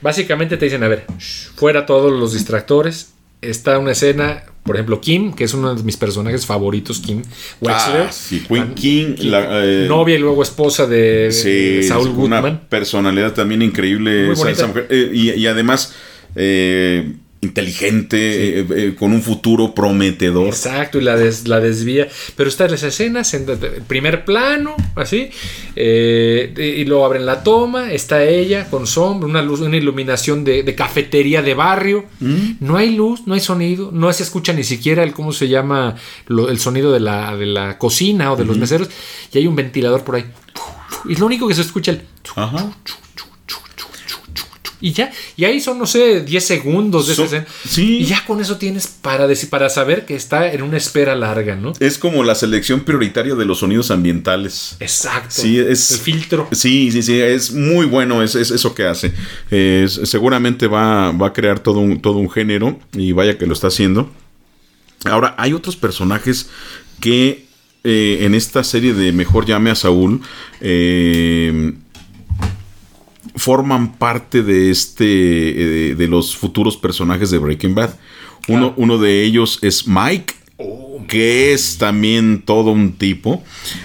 básicamente 0.00 0.56
te 0.56 0.64
dicen, 0.66 0.82
a 0.82 0.88
ver, 0.88 1.04
shh, 1.18 1.50
fuera 1.54 1.84
todos 1.84 2.18
los 2.18 2.32
distractores. 2.32 3.12
Está 3.42 3.78
una 3.78 3.92
escena, 3.92 4.44
por 4.64 4.76
ejemplo, 4.76 5.00
Kim, 5.00 5.32
que 5.32 5.44
es 5.44 5.54
uno 5.54 5.74
de 5.74 5.82
mis 5.82 5.96
personajes 5.96 6.46
favoritos, 6.46 7.00
Kim 7.00 7.22
Wexler. 7.60 8.02
Ah, 8.08 8.12
sí, 8.12 8.44
Queen 8.48 8.74
King, 8.74 9.14
la, 9.20 9.64
eh, 9.64 9.86
novia 9.88 10.16
y 10.16 10.18
luego 10.18 10.42
esposa 10.42 10.86
de, 10.86 11.30
Sí, 11.30 11.48
de 11.50 11.78
es 11.80 11.88
Saul 11.88 12.08
una 12.08 12.40
Goodman. 12.40 12.60
personalidad 12.68 13.34
también 13.34 13.62
increíble 13.62 14.32
esa, 14.32 14.50
esa 14.50 14.66
mujer. 14.68 14.86
Eh, 14.90 15.10
y, 15.12 15.30
y 15.32 15.46
además 15.46 15.94
eh, 16.34 17.12
inteligente, 17.46 18.60
eh, 18.60 18.66
eh, 18.76 18.94
con 18.98 19.12
un 19.12 19.22
futuro 19.22 19.74
prometedor. 19.74 20.48
Exacto, 20.48 20.98
y 20.98 21.02
la, 21.02 21.16
des- 21.16 21.48
la 21.48 21.60
desvía. 21.60 22.08
Pero 22.36 22.48
está 22.48 22.64
en 22.66 22.72
las 22.72 22.82
escenas, 22.82 23.32
en 23.34 23.46
primer 23.86 24.24
plano, 24.24 24.74
así, 24.94 25.30
eh, 25.74 26.52
y 26.78 26.84
luego 26.84 27.04
abren 27.04 27.24
la 27.26 27.42
toma, 27.42 27.92
está 27.92 28.22
ella 28.24 28.68
con 28.70 28.86
sombra, 28.86 29.28
una 29.28 29.42
luz, 29.42 29.60
una 29.60 29.76
iluminación 29.76 30.44
de, 30.44 30.62
de 30.62 30.74
cafetería 30.74 31.42
de 31.42 31.54
barrio. 31.54 32.04
No 32.60 32.76
hay 32.76 32.94
luz, 32.94 33.22
no 33.26 33.34
hay 33.34 33.40
sonido, 33.40 33.90
no 33.92 34.12
se 34.12 34.22
escucha 34.22 34.52
ni 34.52 34.64
siquiera 34.64 35.02
el, 35.02 35.12
¿cómo 35.12 35.32
se 35.32 35.48
llama? 35.48 35.94
Lo- 36.26 36.48
el 36.48 36.58
sonido 36.58 36.92
de 36.92 37.00
la, 37.00 37.36
de 37.36 37.46
la 37.46 37.78
cocina 37.78 38.32
o 38.32 38.36
de 38.36 38.44
los 38.44 38.56
meseros, 38.58 38.88
y 39.32 39.38
hay 39.38 39.46
un 39.46 39.56
ventilador 39.56 40.02
por 40.04 40.16
ahí. 40.16 40.24
Y 41.08 41.14
lo 41.16 41.26
único 41.26 41.46
que 41.46 41.54
se 41.54 41.60
escucha 41.62 41.92
el... 41.92 42.02
Ajá. 42.34 42.72
Y 44.80 44.92
ya, 44.92 45.10
y 45.36 45.44
ahí 45.46 45.60
son, 45.60 45.78
no 45.78 45.86
sé, 45.86 46.20
10 46.20 46.44
segundos 46.46 47.06
de 47.06 47.44
sí. 47.66 47.98
Y 48.00 48.04
ya 48.04 48.24
con 48.26 48.40
eso 48.40 48.58
tienes 48.58 48.86
para, 48.86 49.26
decir, 49.26 49.48
para 49.48 49.70
saber 49.70 50.04
que 50.04 50.14
está 50.14 50.52
en 50.52 50.60
una 50.62 50.76
espera 50.76 51.14
larga, 51.14 51.56
¿no? 51.56 51.72
Es 51.80 51.96
como 51.96 52.22
la 52.24 52.34
selección 52.34 52.80
prioritaria 52.80 53.34
de 53.34 53.44
los 53.46 53.60
sonidos 53.60 53.90
ambientales. 53.90 54.76
Exacto. 54.80 55.30
Sí, 55.30 55.58
es- 55.58 55.92
El 55.92 55.98
filtro. 55.98 56.48
Sí, 56.52 56.90
sí, 56.92 57.02
sí, 57.02 57.18
es 57.18 57.52
muy 57.52 57.86
bueno 57.86 58.22
es, 58.22 58.34
es 58.34 58.50
eso 58.50 58.74
que 58.74 58.84
hace. 58.84 59.12
Seguramente 60.04 60.66
va, 60.66 61.12
va 61.12 61.28
a 61.28 61.32
crear 61.32 61.58
todo 61.60 61.80
un, 61.80 62.00
todo 62.00 62.18
un 62.18 62.30
género 62.30 62.78
y 62.92 63.12
vaya 63.12 63.38
que 63.38 63.46
lo 63.46 63.52
está 63.54 63.68
haciendo. 63.68 64.10
Ahora, 65.04 65.34
hay 65.38 65.52
otros 65.52 65.76
personajes 65.76 66.48
que 67.00 67.46
eh, 67.84 68.18
en 68.22 68.34
esta 68.34 68.64
serie 68.64 68.92
de 68.94 69.12
Mejor 69.12 69.46
llame 69.46 69.70
a 69.70 69.74
Saúl 69.74 70.20
eh, 70.60 71.72
forman 73.36 73.94
parte 73.94 74.42
de 74.42 74.70
este 74.70 75.90
eh, 75.90 75.94
de 75.94 76.08
los 76.08 76.36
futuros 76.36 76.76
personajes 76.76 77.30
de 77.30 77.38
Breaking 77.38 77.74
Bad. 77.74 77.94
Uno, 78.48 78.74
uno 78.76 78.98
de 78.98 79.24
ellos 79.24 79.58
es 79.62 79.86
Mike, 79.86 80.34
que 81.08 81.52
es 81.52 81.78
también 81.78 82.42
todo 82.42 82.70
un 82.70 82.94
tipo. 82.94 83.42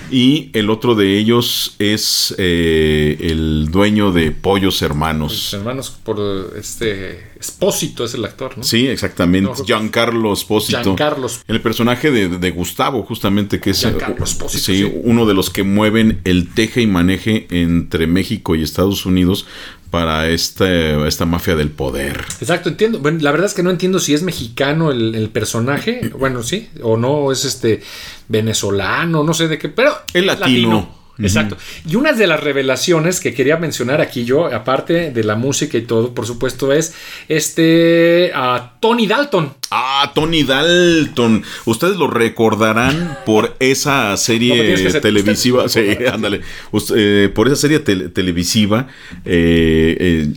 Y 0.10 0.50
el 0.54 0.70
otro 0.70 0.96
de 0.96 1.18
ellos 1.18 1.76
es 1.80 2.34
eh, 2.38 3.18
el 3.20 3.70
dueño 3.72 4.12
de 4.12 4.32
Pollos 4.32 4.76
Los 4.76 4.82
Hermanos. 4.82 5.54
hermanos 5.54 5.90
por 6.04 6.54
este 6.58 7.32
Espósito 7.40 8.06
es 8.06 8.14
el 8.14 8.24
actor, 8.24 8.58
¿no? 8.58 8.64
Sí, 8.64 8.88
exactamente. 8.88 9.50
No, 9.50 9.66
Giancarlo 9.66 10.32
Espósito. 10.32 10.84
Giancarlo. 10.84 11.28
El 11.48 11.62
personaje 11.62 12.12
de, 12.12 12.30
de 12.30 12.52
Gustavo, 12.52 13.04
justamente, 13.04 13.60
que 13.60 13.72
es 13.72 13.80
Giancarlo 13.80 14.24
Espósito, 14.24 14.64
sí, 14.64 14.78
sí. 14.78 15.02
uno 15.04 15.26
de 15.26 15.34
los 15.34 15.50
que 15.50 15.64
mueven 15.64 16.22
el 16.24 16.54
teje 16.54 16.82
y 16.82 16.88
maneje 16.88 17.48
entre 17.50 18.08
México 18.08 18.56
y 18.56 18.64
Estados 18.64 19.06
Unidos 19.06 19.48
para 19.92 20.30
esta, 20.30 21.06
esta 21.08 21.26
mafia 21.26 21.56
del 21.56 21.70
poder. 21.70 22.22
Exacto, 22.40 22.70
entiendo. 22.70 23.00
Bueno, 23.00 23.20
la 23.22 23.32
verdad 23.32 23.48
es 23.48 23.54
que 23.54 23.62
no 23.62 23.70
entiendo 23.70 24.00
si 24.00 24.14
es 24.14 24.24
mexicano 24.24 24.90
el, 24.92 25.14
el 25.14 25.30
personaje. 25.30 26.12
Bueno, 26.18 26.42
sí. 26.42 26.70
O 26.82 26.98
no, 26.98 27.32
es 27.32 27.46
este 27.46 27.82
venezolano, 28.30 29.24
no 29.24 29.34
sé 29.34 29.48
de 29.48 29.58
qué. 29.60 29.70
Pero 29.70 29.94
Es 30.14 30.26
latino. 30.26 30.80
Ujú. 30.80 31.01
Exacto. 31.22 31.58
Y 31.88 31.96
una 31.96 32.14
de 32.14 32.28
las 32.28 32.40
revelaciones 32.42 33.20
que 33.20 33.34
quería 33.34 33.58
mencionar 33.58 34.02
aquí 34.02 34.26
yo, 34.26 34.46
aparte 34.48 35.12
de 35.12 35.24
la 35.24 35.36
música 35.36 35.78
y 35.78 35.82
todo, 35.84 36.14
por 36.14 36.26
supuesto, 36.26 36.72
es 36.74 36.94
este 37.28 38.32
a 38.34 38.74
Tony 38.80 39.08
Dalton. 39.08 39.54
Ah, 39.72 40.12
Tony 40.14 40.44
Dalton. 40.44 41.44
Ustedes 41.66 41.96
lo 41.98 42.08
recordarán 42.08 43.18
por 43.26 43.56
esa 43.60 44.16
serie 44.18 44.78
ser- 44.78 45.02
televisiva. 45.02 45.66
usted 45.66 45.98
Sí, 46.00 46.06
ándale. 46.12 46.42
Usted, 46.72 46.96
eh, 46.98 47.30
por 47.30 47.48
esa 47.48 47.56
serie 47.56 47.80
tele- 47.80 48.10
televisiva 48.10 48.88
eh, 49.26 49.98
eh, 50.00 50.34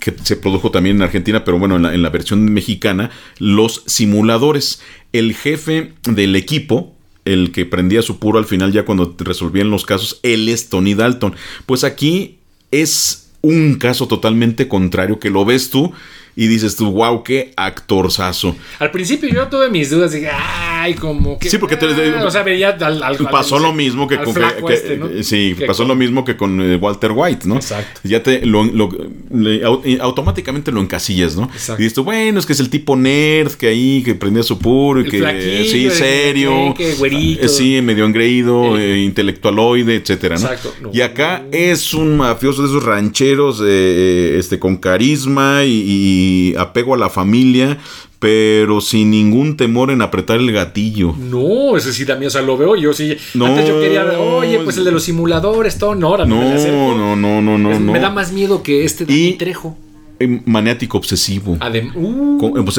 que 0.00 0.14
se 0.22 0.36
produjo 0.36 0.70
también 0.70 0.96
en 0.96 1.02
Argentina, 1.02 1.44
pero 1.44 1.58
bueno, 1.58 1.76
en 1.76 1.82
la, 1.82 1.94
en 1.94 2.02
la 2.02 2.08
versión 2.10 2.44
mexicana, 2.52 3.10
Los 3.38 3.82
Simuladores. 3.86 4.80
El 5.12 5.34
jefe 5.34 5.92
del 6.04 6.34
equipo, 6.36 6.95
el 7.26 7.52
que 7.52 7.66
prendía 7.66 8.00
su 8.00 8.18
puro 8.18 8.38
al 8.38 8.46
final 8.46 8.72
ya 8.72 8.86
cuando 8.86 9.14
resolvían 9.18 9.68
los 9.68 9.84
casos, 9.84 10.20
él 10.22 10.48
es 10.48 10.70
Tony 10.70 10.94
Dalton. 10.94 11.34
Pues 11.66 11.84
aquí 11.84 12.38
es 12.70 13.30
un 13.42 13.74
caso 13.74 14.08
totalmente 14.08 14.68
contrario 14.68 15.20
que 15.20 15.30
lo 15.30 15.44
ves 15.44 15.68
tú 15.70 15.92
y 16.38 16.46
dices 16.48 16.76
tú, 16.76 16.92
wow, 16.92 17.22
qué 17.24 17.52
actorzazo. 17.56 18.54
Al 18.78 18.90
principio 18.90 19.28
yo 19.30 19.48
tuve 19.48 19.70
mis 19.70 19.88
dudas, 19.90 20.12
dije, 20.12 20.28
ay, 20.32 20.94
como 20.94 21.38
que. 21.38 21.48
Sí, 21.48 21.56
porque 21.58 21.76
te- 21.76 21.86
ah", 21.86 22.24
o 22.26 22.30
sea, 22.30 22.42
veía 22.42 22.70
al. 22.80 23.02
al- 23.02 23.16
pasó 23.30 23.56
al- 23.56 23.62
lo 23.62 23.72
mismo 23.72 24.06
que 24.06 24.18
con 24.18 24.34
que- 24.34 24.74
este, 24.74 25.24
sí 25.24 25.56
pasó 25.66 25.82
con- 25.84 25.88
lo 25.88 25.94
mismo 25.94 26.24
que 26.24 26.36
con 26.36 26.60
eh, 26.60 26.76
Walter 26.76 27.12
White 27.14 27.48
no 27.48 27.56
Exacto. 27.56 28.00
ya 28.04 28.22
te 28.22 28.44
lo, 28.44 28.64
lo- 28.64 28.90
le- 29.32 29.62
au- 29.64 29.80
eh, 29.84 29.98
automáticamente 30.00 30.70
lo 30.72 30.80
encasillas 30.80 31.36
no 31.36 31.44
Exacto. 31.44 31.80
y 31.80 31.84
dices 31.84 31.94
tú, 31.94 32.04
bueno 32.04 32.38
es 32.38 32.44
que 32.46 32.52
es 32.52 32.60
el 32.60 32.68
tipo 32.70 32.96
nerd 32.96 33.52
que 33.52 33.68
ahí 33.68 34.02
que 34.04 34.14
prendía 34.14 34.42
su 34.42 34.58
puro 34.58 35.00
y 35.00 35.04
El 35.04 35.10
que 35.10 35.18
flaquillo, 35.18 35.64
sí 35.64 35.90
serio 35.90 36.74
que 36.76 36.94
güerito. 36.94 37.46
eh, 37.46 37.48
sí 37.48 37.80
medio 37.82 38.04
engreído 38.04 38.76
Eh. 38.78 38.94
eh, 38.96 38.98
intelectualoide 39.04 39.96
etcétera 39.96 40.36
no 40.36 40.42
Exacto. 40.42 40.74
No. 40.82 40.90
y 40.92 41.00
acá 41.00 41.44
es 41.52 41.94
un 41.94 42.16
mafioso 42.18 42.62
de 42.62 42.68
esos 42.68 42.84
rancheros 42.84 43.62
eh, 43.64 44.36
este 44.38 44.58
con 44.58 44.76
carisma 44.76 45.64
y, 45.64 45.70
y 45.86 46.25
apego 46.58 46.94
a 46.94 46.98
la 46.98 47.10
familia 47.10 47.78
pero 48.18 48.80
sin 48.80 49.10
ningún 49.10 49.56
temor 49.56 49.90
en 49.90 50.00
apretar 50.02 50.38
el 50.38 50.50
gatillo 50.50 51.14
No, 51.18 51.76
ese 51.76 51.92
sí 51.92 52.04
miedo. 52.04 52.28
O 52.28 52.30
sea, 52.30 52.42
lo 52.42 52.56
veo 52.56 52.74
yo 52.76 52.92
sí. 52.92 53.16
No. 53.34 53.46
Antes 53.46 53.68
yo 53.68 53.80
quería, 53.80 54.04
oye, 54.18 54.58
pues 54.60 54.76
el 54.78 54.84
de 54.84 54.92
los 54.92 55.04
simuladores, 55.04 55.78
todo. 55.78 55.94
No, 55.94 56.08
ahora 56.08 56.24
no, 56.24 56.36
me 56.40 56.54
no, 56.70 57.16
no, 57.16 57.42
no, 57.42 57.58
no. 57.58 57.92
Me 57.92 58.00
da 58.00 58.10
más 58.10 58.32
miedo 58.32 58.62
que 58.62 58.84
este 58.84 59.04
Y- 59.04 59.06
Dani 59.06 59.38
Trejo. 59.38 59.76
Eh, 60.18 60.40
Maniático 60.46 60.96
obsesivo. 60.96 61.58
Adem 61.60 61.92
uh, 61.94 62.38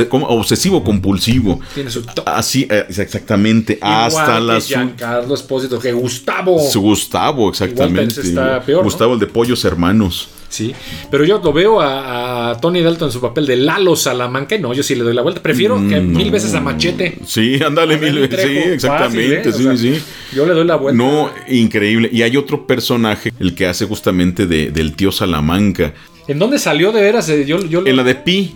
como 0.09 0.25
obsesivo 0.25 0.83
compulsivo. 0.83 1.59
tiene 1.75 1.91
su 1.91 2.03
Así, 2.25 2.67
eh, 2.67 2.85
exactamente. 2.89 3.73
Igual 3.73 4.05
hasta 4.07 4.39
la 4.39 4.59
Giancarlo 4.59 5.35
Espósito, 5.35 5.77
que 5.77 5.91
Gustavo. 5.93 6.57
Gustavo, 6.75 7.49
exactamente. 7.49 8.15
Igual 8.21 8.27
está 8.27 8.65
peor, 8.65 8.79
¿no? 8.79 8.85
Gustavo, 8.85 9.13
el 9.13 9.19
de 9.19 9.27
Pollos 9.27 9.63
Hermanos. 9.65 10.29
Sí, 10.49 10.73
pero 11.11 11.25
yo 11.25 11.41
lo 11.43 11.51
veo 11.51 11.81
a, 11.81 12.51
a 12.51 12.57
Tony 12.61 12.81
Dalton 12.81 13.09
en 13.09 13.11
su 13.11 13.19
papel 13.21 13.45
de 13.45 13.57
Lalo 13.57 13.95
Salamanca 13.97 14.55
y 14.55 14.59
no, 14.59 14.73
yo 14.73 14.81
sí 14.81 14.95
le 14.95 15.03
doy 15.03 15.13
la 15.13 15.21
vuelta. 15.21 15.41
Prefiero 15.41 15.75
que 15.87 15.99
Mm, 15.99 16.15
mil 16.15 16.31
veces 16.31 16.53
a 16.55 16.61
Machete. 16.61 17.17
Sí, 17.25 17.59
ándale, 17.63 17.97
mil 17.97 18.27
Trejo. 18.29 18.47
Sí, 18.47 18.57
exactamente. 18.57 19.51
Fácil, 19.51 19.67
¿eh? 19.67 19.73
sí, 19.75 19.93
O 19.93 19.93
sea, 19.93 19.99
sí. 19.99 20.03
Yo 20.35 20.45
le 20.45 20.53
doy 20.53 20.65
la 20.65 20.75
vuelta. 20.77 20.97
No, 21.03 21.29
increíble. 21.49 22.09
Y 22.13 22.21
hay 22.21 22.37
otro 22.37 22.65
personaje, 22.65 23.33
el 23.39 23.55
que 23.55 23.65
hace 23.67 23.85
justamente 23.85 24.45
de, 24.47 24.71
del 24.71 24.95
tío 24.95 25.11
Salamanca. 25.11 25.93
¿En 26.27 26.39
dónde 26.39 26.59
salió 26.59 26.91
de 26.91 27.01
veras? 27.01 27.27
Eh, 27.29 27.45
Yo, 27.45 27.59
yo 27.65 27.81
lo- 27.81 27.87
En 27.87 27.95
la 27.97 28.03
de 28.03 28.15
Pi, 28.15 28.55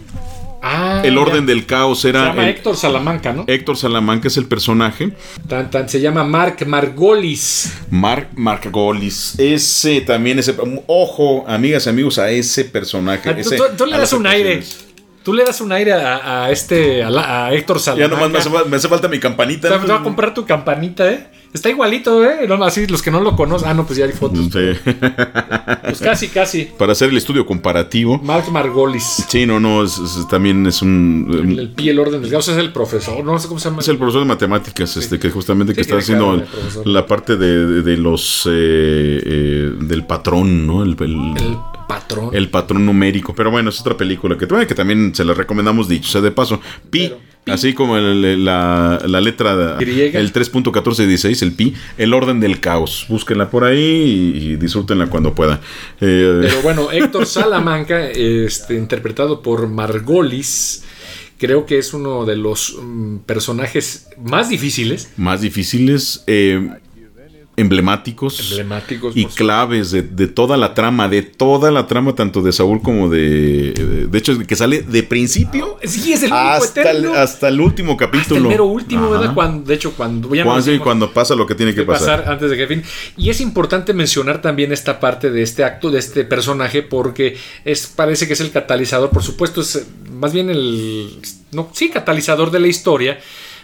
Ah, 0.64 1.02
el 1.04 1.16
ya. 1.16 1.20
orden 1.22 1.46
del 1.48 1.66
caos 1.66 2.02
Se 2.02 2.10
era. 2.10 2.26
llama 2.28 2.44
el- 2.44 2.50
Héctor 2.50 2.76
Salamanca, 2.78 3.34
¿no? 3.34 3.46
Héctor 3.48 3.78
Salamanca 3.78 4.28
es 4.28 4.38
el 4.38 4.46
personaje. 4.46 5.12
Tan, 5.48 5.70
tan, 5.72 5.90
se 5.90 6.00
llama 6.00 6.24
Mark 6.24 6.58
Margolis. 6.68 7.74
Mark 7.90 8.30
Margolis. 8.36 9.36
Ese 9.40 10.02
también, 10.02 10.40
ese. 10.40 10.56
Ojo, 10.88 11.46
amigas 11.48 11.86
y 11.86 11.90
amigos, 11.90 12.20
a 12.20 12.30
ese 12.30 12.66
personaje. 12.66 13.30
Ah, 13.30 13.34
tú- 13.34 13.40
ese- 13.42 13.58
tú- 13.58 13.64
tú 13.78 13.86
le 13.86 13.98
das 13.98 14.14
un 14.14 14.28
aire. 14.28 14.64
Tú 15.24 15.34
le 15.34 15.44
das 15.44 15.62
un 15.62 15.72
aire 15.72 15.94
a, 15.94 16.46
a 16.46 16.52
este, 16.52 17.04
a, 17.04 17.10
la- 17.10 17.46
a 17.48 17.54
Héctor 17.54 17.78
Ya 17.78 17.84
Salamanca. 17.84 18.16
nomás 18.16 18.32
me 18.32 18.38
hace, 18.40 18.50
fa- 18.50 18.66
me 18.70 18.76
hace 18.78 18.88
falta 18.88 19.08
mi 19.08 19.20
campanita. 19.20 19.70
Te 19.70 19.78
te 19.86 19.92
va 19.92 20.00
a 20.00 20.04
comprar 20.04 20.34
tu 20.34 20.46
campanita, 20.46 21.10
¿eh? 21.12 21.28
Está 21.54 21.70
igualito, 21.70 22.24
¿eh? 22.24 22.48
No, 22.48 22.64
así, 22.64 22.88
los 22.88 23.02
que 23.02 23.12
no 23.12 23.20
lo 23.20 23.36
conocen. 23.36 23.68
Ah, 23.68 23.74
no, 23.74 23.86
pues 23.86 24.00
ya 24.00 24.06
hay 24.06 24.14
fotos. 24.14 24.40
Sí. 24.52 24.92
Pues 25.84 26.00
casi, 26.00 26.30
casi. 26.30 26.64
Para 26.78 26.94
hacer 26.94 27.10
el 27.10 27.18
estudio 27.18 27.46
comparativo. 27.46 28.18
Mark 28.24 28.50
Margolis. 28.52 29.26
Sí, 29.28 29.46
no, 29.46 29.60
no, 29.60 29.84
es- 29.84 29.98
es- 29.98 30.28
también 30.30 30.66
es 30.66 30.82
un... 30.82 31.28
El 31.60 31.70
pie, 31.72 31.92
el 31.92 32.00
orden 32.00 32.22
del 32.22 32.32
caos 32.32 32.48
es 32.48 32.58
el 32.58 32.72
profesor. 32.72 33.24
No 33.24 33.38
sé 33.38 33.48
cómo 33.50 33.60
se 33.60 33.70
llama. 33.70 33.82
Es 33.82 33.88
el 33.90 33.98
profesor 33.98 34.22
de 34.22 34.28
matemáticas, 34.28 34.96
este, 34.96 35.20
que 35.20 35.30
justamente 35.30 35.74
que 35.74 35.82
está 35.82 35.98
haciendo 35.98 36.42
la 36.86 37.06
parte 37.06 37.36
de, 37.36 37.66
de- 37.68 37.82
de 37.82 37.98
los 37.98 38.46
eh, 38.50 39.22
eh, 39.26 39.72
del 39.82 40.06
patrón, 40.06 40.66
¿no? 40.66 40.84
El- 40.84 40.96
El 41.02 41.58
patrón. 42.00 42.30
el 42.34 42.50
patrón 42.50 42.86
numérico. 42.86 43.34
Pero 43.36 43.52
bueno, 43.52 43.70
es 43.70 43.80
otra 43.82 43.96
película 43.98 44.38
que, 44.38 44.46
bueno, 44.46 44.66
que 44.68 44.76
también 44.76 45.14
se 45.16 45.24
la 45.26 45.34
recomendamos, 45.34 45.88
dicho 45.88 46.10
sea 46.10 46.22
de 46.22 46.32
paso. 46.32 46.60
Pi, 46.90 47.08
Pero, 47.10 47.18
pi. 47.44 47.52
así 47.52 47.74
como 47.74 47.98
el- 47.98 48.46
la, 48.46 49.02
la 49.06 49.20
letra, 49.22 49.78
Griega. 49.80 50.20
el 50.20 50.32
3.1416, 50.34 51.42
el 51.42 51.54
pi, 51.54 51.74
el 51.98 52.14
orden 52.14 52.40
del 52.40 52.60
caos. 52.60 53.06
Búsquenla 53.10 53.50
por 53.50 53.64
ahí 53.64 53.78
y, 53.80 54.38
y 54.52 54.56
disfrútenla 54.58 55.08
cuando 55.08 55.34
puedan. 55.36 55.60
Eh, 56.00 56.40
Pero 56.42 56.62
bueno, 56.62 56.92
Héctor 56.92 57.26
Salamanca, 57.26 58.08
este, 58.10 58.76
interpretado 58.76 59.42
por 59.42 59.68
Margolis, 59.68 60.84
creo 61.38 61.66
que 61.66 61.78
es 61.80 61.94
uno 61.94 62.26
de 62.26 62.36
los 62.36 62.78
mm, 62.82 63.18
personajes 63.26 64.08
más 64.24 64.50
difíciles, 64.50 65.12
más 65.18 65.42
difíciles, 65.42 66.24
eh, 66.28 66.70
emblemáticos. 67.58 68.40
emblemáticos. 68.52 69.16
y 69.16 69.26
claves 69.26 69.92
de, 69.92 70.02
de 70.02 70.28
toda 70.28 70.58
la 70.58 70.74
trama, 70.74 71.08
de 71.08 71.22
toda 71.22 71.72
la 71.72 71.88
trama, 71.88 72.16
tanto 72.16 72.42
de 72.42 72.52
Saúl 72.52 72.82
como 72.82 73.10
de. 73.10 74.08
De, 74.10 74.18
hecho, 74.18 74.38
que 74.40 74.56
sale 74.56 74.82
de 74.82 75.04
principio 75.04 75.78
Sí, 75.84 76.14
es 76.14 76.24
el 76.24 76.32
hasta 76.32 76.92
el, 76.92 77.08
hasta 77.14 77.48
el 77.50 77.60
último 77.60 77.94
Hasta 77.94 78.06
capítulo. 78.06 78.42
el 78.42 78.48
mero 78.48 78.66
último, 78.66 79.06
Ajá. 79.08 79.20
¿verdad? 79.20 79.34
Cuando, 79.34 79.68
de 79.68 79.76
hecho, 79.76 79.94
cuando 79.94 80.30
no 80.30 80.44
Cuando, 80.44 80.62
sí, 80.62 80.72
decimos 80.72 80.86
cuando 80.86 81.14
pasa 81.14 81.36
lo 81.36 81.46
que 81.46 81.56
tiene 81.56 81.74
que 81.76 81.84
pasar. 81.84 82.20
pasar 82.20 82.34
antes 82.34 82.50
de 82.50 82.58
que 82.58 82.68
fin. 82.68 82.84
Y 83.18 83.30
es 83.30 83.42
importante 83.42 83.94
mencionar 83.94 84.42
también 84.42 84.72
esta 84.72 85.00
parte 85.00 85.30
de 85.30 85.42
este 85.42 85.64
acto, 85.64 85.92
de 85.92 86.00
este 86.00 86.24
personaje, 86.24 86.84
porque 86.84 87.38
es, 87.66 87.88
parece 87.88 88.28
que 88.28 88.34
es 88.34 88.42
el 88.42 88.52
catalizador, 88.52 89.10
por 89.10 89.24
supuesto, 89.24 89.62
es 89.62 89.86
más 90.12 90.34
bien 90.34 90.50
el. 90.50 91.20
No, 91.52 91.70
sí, 91.74 91.90
catalizador 91.90 92.52
de 92.52 92.60
la 92.60 92.68
historia. 92.68 93.20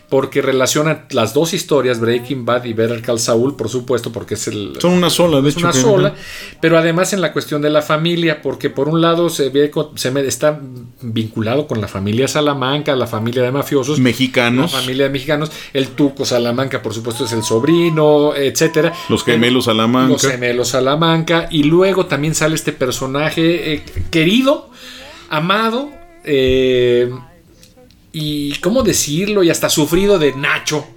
Porque 0.09 0.41
relaciona 0.41 1.05
las 1.09 1.33
dos 1.33 1.53
historias, 1.53 1.99
Breaking 1.99 2.45
Bad 2.45 2.63
y 2.63 2.73
Better 2.73 3.01
Call 3.01 3.19
Saul, 3.19 3.57
por 3.57 3.67
supuesto, 3.67 4.11
porque 4.11 4.35
es 4.35 4.47
el, 4.47 4.77
Son 4.79 4.93
una 4.93 5.09
sola, 5.09 5.41
de 5.41 5.49
es 5.49 5.57
hecho. 5.57 5.65
una 5.65 5.73
sola, 5.73 6.15
pero 6.61 6.77
además 6.77 7.11
en 7.11 7.19
la 7.19 7.33
cuestión 7.33 7.61
de 7.61 7.69
la 7.69 7.81
familia, 7.81 8.41
porque 8.41 8.69
por 8.69 8.87
un 8.87 9.01
lado 9.01 9.29
se 9.29 9.49
ve 9.49 9.69
se 9.95 10.11
me, 10.11 10.21
está 10.21 10.61
vinculado 11.01 11.67
con 11.67 11.81
la 11.81 11.89
familia 11.89 12.27
Salamanca, 12.27 12.95
la 12.95 13.07
familia 13.07 13.43
de 13.43 13.51
mafiosos, 13.51 13.99
Mexicanos. 13.99 14.71
la 14.71 14.79
familia 14.79 15.03
de 15.05 15.09
mexicanos, 15.09 15.51
el 15.73 15.89
Tuco 15.89 16.23
Salamanca, 16.25 16.81
por 16.81 16.93
supuesto, 16.93 17.25
es 17.25 17.33
el 17.33 17.43
sobrino, 17.43 18.33
etcétera. 18.35 18.93
Los 19.09 19.23
gemelos 19.23 19.65
Salamanca. 19.65 20.13
Los 20.13 20.25
gemelos 20.25 20.69
Salamanca. 20.69 21.47
Y 21.51 21.63
luego 21.63 22.05
también 22.05 22.35
sale 22.35 22.55
este 22.55 22.71
personaje 22.71 23.73
eh, 23.73 23.83
querido, 24.09 24.69
amado, 25.29 25.89
eh, 26.23 27.11
y 28.19 28.55
cómo 28.61 28.81
decirlo, 28.81 29.43
y 29.43 29.49
hasta 29.51 29.69
sufrido 29.69 30.17
de 30.17 30.33
Nacho. 30.33 30.87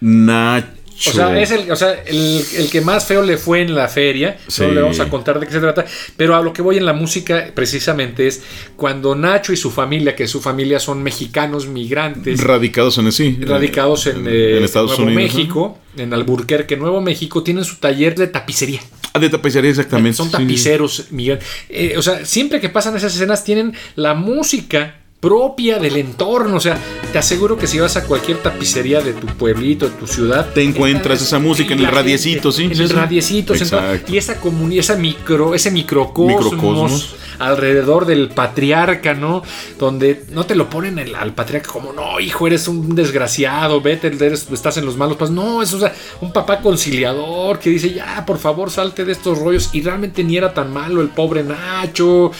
Nacho. 0.00 0.68
O 1.06 1.12
sea, 1.12 1.40
es 1.40 1.50
el, 1.52 1.70
o 1.70 1.76
sea, 1.76 2.02
el, 2.06 2.44
el 2.56 2.70
que 2.70 2.80
más 2.80 3.04
feo 3.04 3.22
le 3.22 3.36
fue 3.36 3.62
en 3.62 3.74
la 3.74 3.86
feria. 3.88 4.36
Sí. 4.48 4.62
No 4.62 4.72
le 4.72 4.82
vamos 4.82 4.98
a 4.98 5.08
contar 5.08 5.38
de 5.38 5.46
qué 5.46 5.52
se 5.52 5.60
trata. 5.60 5.84
Pero 6.16 6.34
a 6.34 6.42
lo 6.42 6.52
que 6.52 6.60
voy 6.60 6.76
en 6.76 6.84
la 6.84 6.92
música, 6.92 7.50
precisamente, 7.54 8.26
es 8.26 8.42
cuando 8.76 9.14
Nacho 9.14 9.52
y 9.52 9.56
su 9.56 9.70
familia, 9.70 10.16
que 10.16 10.26
su 10.26 10.40
familia 10.40 10.80
son 10.80 11.02
mexicanos 11.02 11.66
migrantes, 11.66 12.42
Radicados 12.42 12.98
en 12.98 13.12
sí. 13.12 13.38
radicados 13.40 14.06
en, 14.08 14.26
en 14.26 14.28
eh, 14.28 14.64
Estados 14.64 14.98
Nuevo 14.98 15.12
Unidos. 15.12 15.34
México, 15.34 15.78
en 15.96 16.12
Alburquerque, 16.14 16.76
Nuevo 16.76 17.00
México, 17.00 17.42
tienen 17.44 17.64
su 17.64 17.76
taller 17.76 18.16
de 18.16 18.26
tapicería. 18.26 18.80
Ah, 19.12 19.20
de 19.20 19.30
tapicería, 19.30 19.70
exactamente. 19.70 20.16
Son 20.16 20.26
sí. 20.26 20.32
tapiceros 20.32 21.06
migrantes. 21.10 21.46
Eh, 21.68 21.94
o 21.96 22.02
sea, 22.02 22.24
siempre 22.24 22.60
que 22.60 22.68
pasan 22.68 22.96
esas 22.96 23.14
escenas, 23.14 23.44
tienen 23.44 23.72
la 23.94 24.14
música 24.14 24.97
propia 25.20 25.78
del 25.78 25.96
entorno. 25.96 26.56
O 26.56 26.60
sea, 26.60 26.78
te 27.12 27.18
aseguro 27.18 27.56
que 27.56 27.66
si 27.66 27.78
vas 27.78 27.96
a 27.96 28.04
cualquier 28.04 28.38
tapicería 28.38 29.00
de 29.00 29.12
tu 29.14 29.26
pueblito, 29.26 29.86
de 29.88 29.96
tu 29.96 30.06
ciudad, 30.06 30.52
Te 30.54 30.62
encuentras 30.62 31.20
esa 31.22 31.38
música 31.38 31.74
en 31.74 31.80
el 31.80 31.86
radiecito, 31.86 32.52
sí, 32.52 32.64
En 32.64 32.74
sí, 32.76 32.82
el 32.82 32.88
sí. 32.88 32.94
radiecito, 32.94 33.54
y 34.08 34.16
esa 34.16 34.40
comunidad, 34.40 34.80
esa 34.80 34.96
micro, 34.96 35.54
ese 35.54 35.70
microcosmos, 35.70 36.44
Microcosmos. 36.52 37.14
alrededor 37.38 38.06
del 38.06 38.28
patriarca, 38.30 39.14
¿no? 39.14 39.42
Donde 39.78 40.24
no 40.32 40.44
te 40.46 40.54
lo 40.54 40.68
ponen 40.70 40.98
el- 40.98 41.14
al 41.14 41.34
patriarca 41.34 41.70
como, 41.72 41.92
no, 41.92 42.18
hijo, 42.20 42.46
eres 42.46 42.68
un 42.68 42.94
desgraciado, 42.94 43.80
vete, 43.80 44.08
eres- 44.08 44.48
estás 44.52 44.76
en 44.76 44.84
los 44.84 44.96
malos 44.96 45.16
pasos. 45.16 45.34
No, 45.34 45.62
es 45.62 45.72
o 45.72 45.80
sea, 45.80 45.92
un 46.20 46.32
papá 46.32 46.60
conciliador 46.60 47.58
que 47.58 47.70
dice, 47.70 47.92
ya, 47.92 48.24
por 48.26 48.38
favor, 48.38 48.70
salte 48.70 49.04
de 49.04 49.12
estos 49.12 49.38
rollos. 49.38 49.70
Y 49.72 49.82
realmente 49.82 50.22
ni 50.24 50.36
era 50.36 50.52
tan 50.54 50.72
malo 50.72 51.00
el 51.00 51.08
pobre 51.08 51.42
Nacho. 51.44 52.30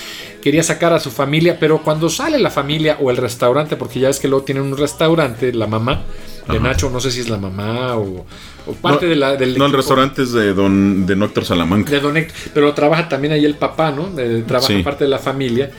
Quería 0.42 0.62
sacar 0.62 0.92
a 0.92 1.00
su 1.00 1.10
familia, 1.10 1.58
pero 1.58 1.82
cuando 1.82 2.08
sale 2.08 2.38
la 2.38 2.50
familia 2.50 2.67
o 3.00 3.10
el 3.10 3.16
restaurante, 3.16 3.76
porque 3.76 4.00
ya 4.00 4.08
ves 4.08 4.20
que 4.20 4.28
luego 4.28 4.44
tienen 4.44 4.64
un 4.64 4.76
restaurante, 4.76 5.52
la 5.52 5.66
mamá 5.66 6.02
de 6.50 6.60
Nacho, 6.60 6.88
no 6.90 6.98
sé 7.00 7.10
si 7.10 7.20
es 7.20 7.28
la 7.28 7.36
mamá 7.36 7.96
o, 7.96 8.24
o 8.66 8.72
parte 8.74 9.04
No, 9.04 9.10
de 9.10 9.16
la, 9.16 9.36
del 9.36 9.58
No, 9.58 9.66
el 9.66 9.72
restaurante 9.72 10.22
es 10.22 10.32
de 10.32 10.54
don 10.54 11.04
de 11.06 11.14
Nóctor 11.16 11.44
Salamanca. 11.44 11.90
de 11.90 12.00
Don 12.00 12.16
Héctor, 12.16 12.36
pero 12.54 12.72
trabaja 12.74 13.08
también 13.08 13.32
ahí 13.34 13.44
el 13.44 13.54
papá, 13.56 13.90
¿no? 13.90 14.08
Eh, 14.18 14.44
trabaja 14.46 14.68
Sí. 14.74 14.82
parte 14.82 15.04
de 15.04 15.10
la 15.10 15.18
familia. 15.18 15.70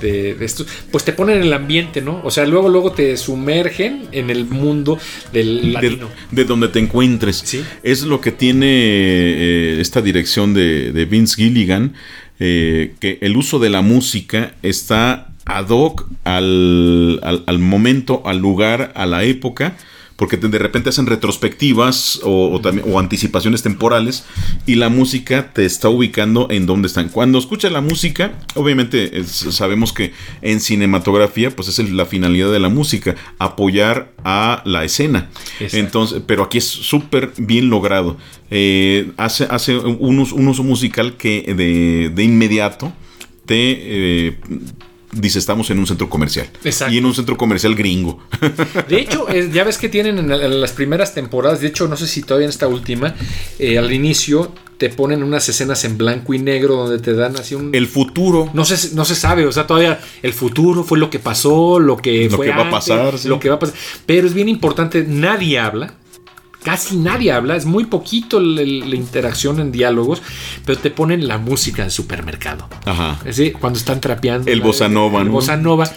De, 0.00 0.34
de 0.34 0.44
esto, 0.44 0.66
pues 0.90 1.04
te 1.04 1.14
ponen 1.14 1.38
en 1.38 1.44
el 1.44 1.52
ambiente, 1.54 2.02
¿no? 2.02 2.20
O 2.22 2.30
sea, 2.30 2.44
luego, 2.44 2.68
luego 2.68 2.92
te 2.92 3.16
sumergen 3.16 4.02
en 4.12 4.28
el 4.28 4.44
mundo 4.44 4.98
del 5.32 5.62
de, 5.62 5.68
latino. 5.72 6.08
de 6.30 6.44
donde 6.44 6.68
te 6.68 6.80
encuentres. 6.80 7.40
Sí. 7.42 7.64
Es 7.82 8.02
lo 8.02 8.20
que 8.20 8.30
tiene 8.30 8.66
eh, 8.68 9.78
esta 9.80 10.02
dirección 10.02 10.52
de, 10.52 10.92
de 10.92 11.04
Vince 11.06 11.36
Gilligan, 11.36 11.94
eh, 12.40 12.92
que 13.00 13.16
el 13.22 13.38
uso 13.38 13.58
de 13.58 13.70
la 13.70 13.80
música 13.80 14.54
está 14.62 15.28
ad 15.46 15.68
hoc 15.70 16.06
al, 16.24 17.18
al- 17.22 17.44
al 17.46 17.58
momento, 17.58 18.22
al 18.26 18.38
lugar, 18.38 18.92
a 18.94 19.06
la 19.06 19.24
época. 19.24 19.76
Porque 20.18 20.38
de 20.38 20.58
repente 20.58 20.88
hacen 20.88 21.04
retrospectivas 21.04 22.20
o, 22.24 22.50
o 22.50 22.58
también, 22.62 22.86
o 22.90 22.98
anticipaciones 22.98 23.62
temporales 23.62 24.24
y 24.64 24.76
la 24.76 24.88
música 24.88 25.52
te 25.52 25.66
está 25.66 25.90
ubicando 25.90 26.48
en 26.50 26.64
dónde 26.64 26.88
están. 26.88 27.10
Cuando 27.10 27.38
escuchas 27.38 27.70
la 27.70 27.82
música, 27.82 28.32
obviamente 28.54 29.18
es- 29.20 29.28
sabemos 29.50 29.92
que 29.92 30.12
en 30.40 30.60
cinematografía, 30.60 31.50
pues 31.50 31.68
es 31.68 31.78
el- 31.80 31.98
la 31.98 32.06
finalidad 32.06 32.50
de 32.50 32.60
la 32.60 32.70
música, 32.70 33.14
apoyar 33.38 34.14
a 34.24 34.62
la 34.64 34.84
escena. 34.84 35.28
Exacto. 35.60 35.76
Entonces, 35.76 36.22
pero 36.26 36.44
aquí 36.44 36.56
es 36.56 36.64
súper 36.64 37.32
bien 37.36 37.68
logrado. 37.68 38.16
Eh, 38.50 39.10
hace, 39.18 39.44
hace 39.50 39.76
un 39.76 40.18
uso 40.18 40.62
musical 40.62 41.18
que 41.18 41.42
de, 41.54 42.08
de 42.08 42.24
inmediato 42.24 42.90
te 43.44 43.58
eh, 44.28 44.38
dice 45.12 45.38
estamos 45.38 45.70
en 45.70 45.78
un 45.78 45.86
centro 45.86 46.08
comercial. 46.10 46.48
Exacto. 46.64 46.92
Y 46.94 46.98
en 46.98 47.06
un 47.06 47.14
centro 47.14 47.36
comercial 47.36 47.74
gringo. 47.74 48.18
De 48.88 49.00
hecho, 49.00 49.26
ya 49.52 49.64
ves 49.64 49.78
que 49.78 49.88
tienen 49.88 50.18
en, 50.18 50.28
la- 50.28 50.44
en 50.44 50.60
las 50.60 50.72
primeras 50.72 51.14
temporadas, 51.14 51.60
de 51.60 51.68
hecho, 51.68 51.88
no 51.88 51.96
sé 51.96 52.06
si 52.06 52.22
todavía 52.22 52.46
en 52.46 52.50
esta 52.50 52.68
última, 52.68 53.14
eh, 53.58 53.78
al 53.78 53.92
inicio 53.92 54.52
te 54.78 54.90
ponen 54.90 55.22
unas 55.22 55.48
escenas 55.48 55.84
en 55.84 55.96
blanco 55.96 56.34
y 56.34 56.38
negro 56.38 56.76
donde 56.76 56.98
te 56.98 57.14
dan 57.14 57.34
así 57.36 57.54
un. 57.54 57.74
El 57.74 57.86
futuro. 57.86 58.50
No 58.52 58.64
se, 58.66 58.94
no 58.94 59.04
se 59.06 59.14
sabe, 59.14 59.46
o 59.46 59.52
sea, 59.52 59.66
todavía 59.66 60.00
el 60.22 60.34
futuro 60.34 60.84
fue 60.84 60.98
lo 60.98 61.08
que 61.08 61.18
pasó, 61.18 61.78
lo 61.78 61.96
que 61.96 62.28
Lo 62.28 62.36
fue 62.36 62.46
que 62.46 62.52
va 62.52 62.66
a 62.68 62.70
pasar, 62.70 63.18
sí. 63.18 63.28
lo 63.28 63.40
que 63.40 63.48
va 63.48 63.54
a 63.54 63.58
pasar. 63.58 63.74
Pero 64.04 64.26
es 64.26 64.34
bien 64.34 64.48
importante, 64.50 65.04
nadie 65.08 65.58
habla, 65.58 65.94
casi 66.66 66.96
nadie 66.96 67.30
habla, 67.30 67.54
es 67.54 67.64
muy 67.64 67.84
poquito 67.84 68.38
el- 68.38 68.58
el- 68.58 68.90
la 68.90 68.96
interacción 68.96 69.60
en 69.60 69.70
diálogos, 69.70 70.20
pero 70.64 70.76
te 70.80 70.90
ponen 70.90 71.28
la 71.28 71.38
música 71.38 71.82
del 71.82 71.92
supermercado. 71.92 72.68
Ajá. 72.84 73.20
Sí, 73.30 73.52
cuando 73.52 73.78
están 73.78 74.00
trapeando. 74.00 74.50
El 74.50 74.60
bossa 74.62 74.88
nova, 74.88 75.20
el 75.20 75.26
¿no? 75.28 75.32
bossa 75.34 75.56
nova. 75.56 75.88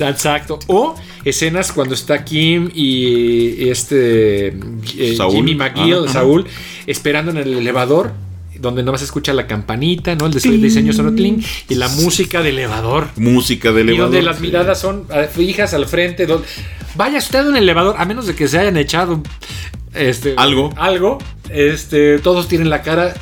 Exacto. 0.00 0.58
O 0.66 0.96
escenas 1.24 1.70
cuando 1.72 1.94
está 1.94 2.24
Kim 2.24 2.70
y 2.74 3.68
este 3.68 4.48
eh, 4.48 5.14
Saúl. 5.16 5.34
Jimmy 5.36 5.54
McGill, 5.54 5.94
Ah, 5.94 6.04
ajá. 6.04 6.12
Saúl, 6.12 6.44
esperando 6.86 7.30
en 7.30 7.36
el 7.38 7.54
elevador, 7.54 8.12
donde 8.58 8.82
nomás 8.82 9.02
escucha 9.02 9.32
la 9.32 9.46
campanita, 9.46 10.16
¿no? 10.16 10.26
El 10.26 10.32
dis- 10.34 10.60
diseño 10.60 10.92
sonoro 10.92 11.14
tling, 11.14 11.40
y 11.68 11.74
la 11.76 11.86
música 11.88 12.42
de 12.42 12.48
elevador. 12.50 13.08
Música 13.16 13.70
de 13.70 13.78
Y 13.80 13.82
elevador. 13.82 14.10
donde 14.10 14.22
las 14.22 14.40
miradas 14.40 14.80
son 14.80 15.04
eh, 15.14 15.28
fijas 15.32 15.72
al 15.74 15.86
frente. 15.86 16.26
donde- 16.26 16.46
vaya 16.96 17.18
usted 17.18 17.46
a 17.46 17.48
un 17.48 17.56
elevador, 17.56 17.96
a 17.98 18.04
menos 18.04 18.26
de 18.26 18.34
que 18.34 18.48
se 18.48 18.58
hayan 18.58 18.76
echado 18.76 19.22
este, 19.94 20.34
Algo. 20.36 20.72
Algo. 20.76 21.18
Este, 21.50 22.18
todos 22.18 22.48
tienen 22.48 22.70
la 22.70 22.82
cara 22.82 23.14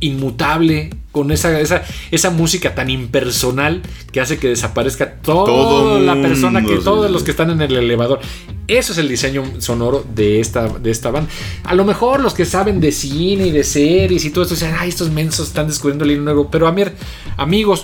inmutable 0.00 0.90
con 1.10 1.32
esa, 1.32 1.58
esa, 1.58 1.82
esa 2.10 2.30
música 2.30 2.74
tan 2.74 2.90
impersonal 2.90 3.82
que 4.12 4.20
hace 4.20 4.38
que 4.38 4.48
desaparezca 4.48 5.14
toda 5.14 5.46
Todo 5.46 6.00
la 6.00 6.14
persona, 6.20 6.64
que 6.64 6.76
todos 6.76 7.10
los 7.10 7.24
que 7.24 7.32
están 7.32 7.50
en 7.50 7.60
el 7.60 7.76
elevador. 7.76 8.20
Eso 8.68 8.92
es 8.92 8.98
el 8.98 9.08
diseño 9.08 9.42
sonoro 9.58 10.04
de 10.14 10.40
esta, 10.40 10.68
de 10.68 10.90
esta 10.90 11.10
banda. 11.10 11.30
A 11.64 11.74
lo 11.74 11.84
mejor 11.84 12.20
los 12.20 12.34
que 12.34 12.44
saben 12.44 12.80
de 12.80 12.92
cine 12.92 13.46
y 13.46 13.50
de 13.50 13.64
series 13.64 14.24
y 14.24 14.30
todo 14.30 14.42
esto 14.42 14.54
dicen, 14.54 14.74
ay, 14.78 14.90
estos 14.90 15.10
mensos 15.10 15.48
están 15.48 15.66
descubriendo 15.66 16.04
el 16.04 16.12
hilo 16.12 16.22
nuevo. 16.22 16.50
Pero 16.50 16.68
a 16.68 16.70
ver, 16.70 16.94
amigos, 17.36 17.82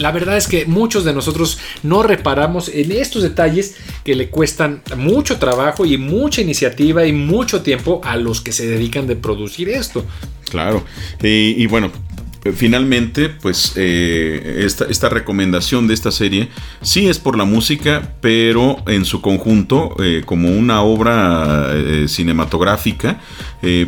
La 0.00 0.12
verdad 0.12 0.36
es 0.36 0.48
que 0.48 0.64
muchos 0.64 1.04
de 1.04 1.12
nosotros 1.12 1.58
no 1.82 2.02
reparamos 2.02 2.68
en 2.68 2.90
estos 2.92 3.22
detalles 3.22 3.76
que 4.02 4.14
le 4.14 4.28
cuestan 4.28 4.82
mucho 4.96 5.38
trabajo 5.38 5.84
y 5.84 5.98
mucha 5.98 6.40
iniciativa 6.40 7.06
y 7.06 7.12
mucho 7.12 7.60
tiempo 7.60 8.00
a 8.02 8.16
los 8.16 8.40
que 8.40 8.52
se 8.52 8.66
dedican 8.66 9.06
de 9.06 9.16
producir 9.16 9.68
esto. 9.68 10.04
Claro. 10.50 10.84
Y, 11.22 11.66
bueno, 11.66 11.92
finalmente, 12.54 13.28
pues 13.28 13.74
eh, 13.76 14.66
esta, 14.66 15.08
recomendación 15.10 15.86
de 15.86 15.94
esta 15.94 16.10
serie 16.10 16.48
sí 16.80 17.08
es 17.08 17.18
por 17.18 17.36
la 17.36 17.44
música, 17.44 18.14
pero 18.22 18.78
en 18.86 19.04
su 19.04 19.20
conjunto, 19.20 19.94
eh, 20.02 20.22
como 20.24 20.48
una 20.48 20.82
obra 20.82 21.72
eh, 21.74 22.06
cinematográfica, 22.08 23.20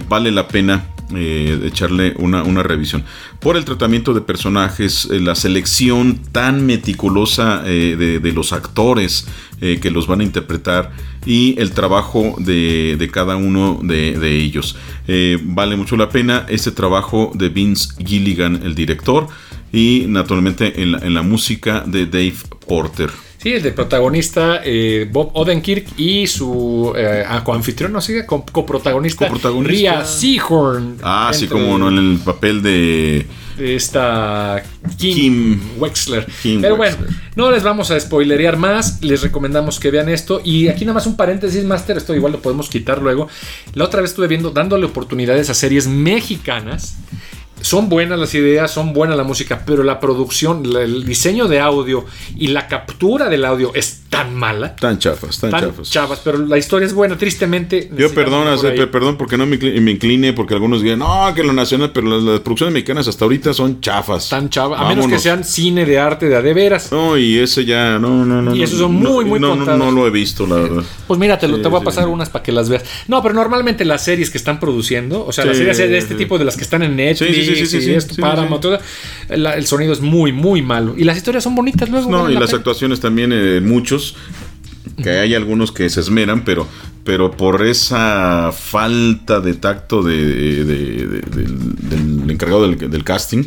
vale 0.09 0.31
la 0.31 0.47
pena 0.47 0.92
eh, 1.17 1.61
echarle 1.65 2.15
una, 2.19 2.43
una 2.43 2.63
revisión. 2.63 3.05
Por 3.41 3.57
el 3.57 3.65
tratamiento 3.65 4.15
de 4.15 4.21
personajes, 4.21 5.09
eh, 5.11 5.21
la 5.21 5.35
selección 5.35 6.19
tan 6.33 6.67
meticulosa 6.67 7.63
eh, 7.67 8.21
de, 8.23 8.33
los 8.33 8.53
actores 8.53 9.27
que 9.61 9.91
los 9.93 10.09
van 10.09 10.21
a 10.21 10.25
interpretar 10.25 10.91
y 11.25 11.55
el 11.61 11.71
trabajo 11.71 12.35
de, 12.39 12.97
de 12.99 13.11
cada 13.11 13.37
uno 13.37 13.79
de, 13.81 14.19
de 14.19 14.39
ellos. 14.39 14.77
Vale 15.45 15.77
mucho 15.77 15.97
la 15.97 16.09
pena 16.09 16.47
este 16.49 16.73
trabajo 16.73 17.31
de 17.35 17.49
Vince 17.49 17.95
Gilligan, 18.05 18.61
el 18.65 18.75
director, 18.75 19.29
y 19.73 20.07
naturalmente 20.09 20.83
en 20.83 21.15
la 21.15 21.23
música 21.23 21.85
de 21.87 22.07
Dave 22.07 22.35
Porter. 22.67 23.11
Sí, 23.43 23.53
el 23.55 23.63
de 23.63 23.73
protagonista 23.73 24.61
eh, 24.65 25.09
Bob 25.11 25.31
Odenkirk 25.35 25.99
y 25.99 26.27
su 26.29 26.93
eh, 26.97 27.25
coanfitrión, 27.43 27.93
no 27.93 28.01
co- 28.27 28.45
coprotagonista, 28.53 29.27
Coprotagonista. 29.27 29.73
Rhea 29.73 30.05
Seahorn. 30.05 30.99
Ah, 31.03 31.33
Dentro 31.33 31.59
como 31.59 31.77
no 31.79 31.89
en 31.89 31.99
el 31.99 32.19
papel 32.19 32.63
de 32.63 33.27
de 33.57 33.75
esta 33.77 34.63
Kim, 34.97 35.15
Kim. 35.15 35.61
Wexler. 35.79 36.27
Kim 36.43 36.61
Pero 36.63 36.77
Wexler. 36.77 37.05
bueno, 37.07 37.19
no 37.37 37.51
les 37.51 37.63
vamos 37.63 37.91
a 37.91 38.01
spoilerear 38.01 38.57
más, 38.57 39.03
les 39.03 39.21
recomendamos 39.23 39.79
que 39.79 39.91
vean 39.91 40.09
esto. 40.09 40.41
Y 40.45 40.69
aquí 40.69 40.85
nada 40.85 40.95
más 40.95 41.07
un 41.07 41.17
paréntesis, 41.17 41.63
Master, 41.65 41.97
esto 41.99 42.15
igual 42.15 42.33
lo 42.33 42.41
podemos 42.41 42.69
quitar 42.71 43.03
luego. 43.03 43.29
La 43.75 43.85
otra 43.85 44.01
vez 44.01 44.11
estuve 44.11 44.29
viendo, 44.29 44.51
dándole 44.51 44.87
oportunidades 44.87 45.51
a 45.51 45.55
series 45.55 45.87
mexicanas. 45.89 46.97
Son 47.63 47.89
buenas 47.89 48.19
las 48.19 48.35
ideas, 48.35 48.71
son 48.71 48.93
buena 48.93 49.17
la 49.17 49.25
música, 49.25 49.63
pero 49.65 49.83
la 49.83 50.01
producción, 50.01 50.65
el 50.77 51.05
diseño 51.05 51.49
de 51.49 51.61
audio 51.61 52.05
y 52.37 52.49
la 52.49 52.69
captura 52.69 53.29
del 53.29 53.45
audio 53.45 53.73
es 53.75 54.02
tan 54.13 54.35
mala. 54.35 54.77
tan 54.77 54.99
chafas, 54.99 55.39
tan, 55.41 55.51
Tan 55.51 55.61
chafas. 55.63 55.91
chavas, 55.91 56.21
pero 56.23 56.37
la 56.37 56.59
historia 56.59 56.85
es 56.87 56.93
buena, 56.93 57.17
tristemente. 57.17 57.91
Yo 57.97 58.13
perdona, 58.13 58.57
por 58.57 58.91
perdón 58.91 59.17
porque 59.17 59.39
no 59.39 59.47
me, 59.47 59.59
incli- 59.59 59.81
me 59.81 59.91
incline, 59.93 60.35
porque 60.35 60.53
algunos 60.53 60.83
digan, 60.83 60.99
no, 60.99 61.33
que 61.35 61.43
lo 61.43 61.55
nacional, 61.55 61.93
pero 61.95 62.09
las, 62.09 62.23
las 62.23 62.41
producciones 62.41 62.75
mexicanas 62.75 63.09
hasta 63.09 63.25
ahorita 63.25 63.55
son 63.55 63.81
chafas. 63.81 64.29
Tan 64.29 64.51
chava, 64.51 64.79
a 64.79 64.87
menos 64.89 65.07
que 65.07 65.19
sean 65.19 65.45
cine 65.45 65.87
de 65.87 65.99
arte 65.99 66.29
de 66.29 66.37
a 66.37 66.43
de 66.43 66.53
veras. 66.53 66.93
No, 66.93 67.17
y 67.17 67.39
ese 67.39 67.65
ya, 67.65 67.99
no, 67.99 68.27
no, 68.27 68.43
no. 68.43 68.55
Y 68.55 68.63
esos 68.63 68.79
son 68.81 69.03
no, 69.03 69.11
muy, 69.11 69.25
muy 69.25 69.41
no, 69.41 69.57
no, 69.57 69.77
no 69.79 69.91
lo 69.91 70.07
he 70.07 70.11
visto, 70.11 70.47
la 70.47 70.57
verdad. 70.57 70.83
Pues 71.07 71.19
mira, 71.19 71.39
te, 71.39 71.49
lo- 71.49 71.57
Sí, 71.57 71.63
te 71.63 71.69
voy 71.69 71.79
a 71.79 71.81
sí. 71.81 71.87
pasar 71.87 72.09
unas 72.09 72.29
para 72.29 72.43
que 72.43 72.53
las 72.53 72.69
veas. 72.69 72.85
No, 73.09 73.23
pero 73.23 73.35
normalmente 73.35 73.85
las 73.87 74.05
series 74.05 74.29
que 74.29 74.37
están 74.37 74.61
produciendo, 74.61 75.25
o 75.25 75.33
sea, 75.33 75.47
las 75.47 75.57
Sí, 75.57 75.63
series 75.65 75.79
de 75.79 75.97
este 75.99 76.13
sí. 76.15 76.19
tipo 76.19 76.39
de 76.39 76.45
las 76.45 76.57
que 76.59 76.65
están 76.65 76.83
en 76.83 76.97
Netflix 76.97 77.35
Sí, 77.35 77.43
sí, 77.45 77.55
sí, 77.57 77.67
sí, 77.67 77.77
y 77.79 77.81
sí, 77.81 77.95
esto, 77.95 78.15
sí, 78.15 78.21
Paramount, 78.21 78.57
sí. 78.57 78.61
todo, 78.69 78.79
la- 79.39 79.55
el 79.55 79.67
sonido 79.67 79.93
es 79.95 80.01
muy, 80.01 80.33
muy 80.33 80.61
malo. 80.61 80.95
Y 80.99 81.05
las 81.05 81.17
historias 81.17 81.45
son 81.45 81.55
bonitas 81.55 81.89
luego. 81.89 82.11
No, 82.11 82.29
y 82.31 82.35
la 82.35 82.41
las 82.41 82.53
actuaciones 82.53 83.01
también, 83.01 83.33
eh, 83.33 83.61
muchos, 83.63 84.02
que 85.03 85.11
hay 85.11 85.35
algunos 85.35 85.73
que 85.73 85.89
se 85.89 86.01
esmeran, 86.01 86.45
pero, 86.45 86.67
pero 87.05 87.31
por 87.31 87.65
esa 87.67 88.51
falta 88.53 89.41
de 89.41 89.55
tacto 89.55 90.03
de, 90.03 90.17
de- 90.17 90.65
de- 90.65 91.07
de- 91.07 91.21
del, 91.21 91.77
del 92.23 92.31
encargado 92.31 92.67
del, 92.69 92.79
del 92.91 93.05
casting, 93.05 93.45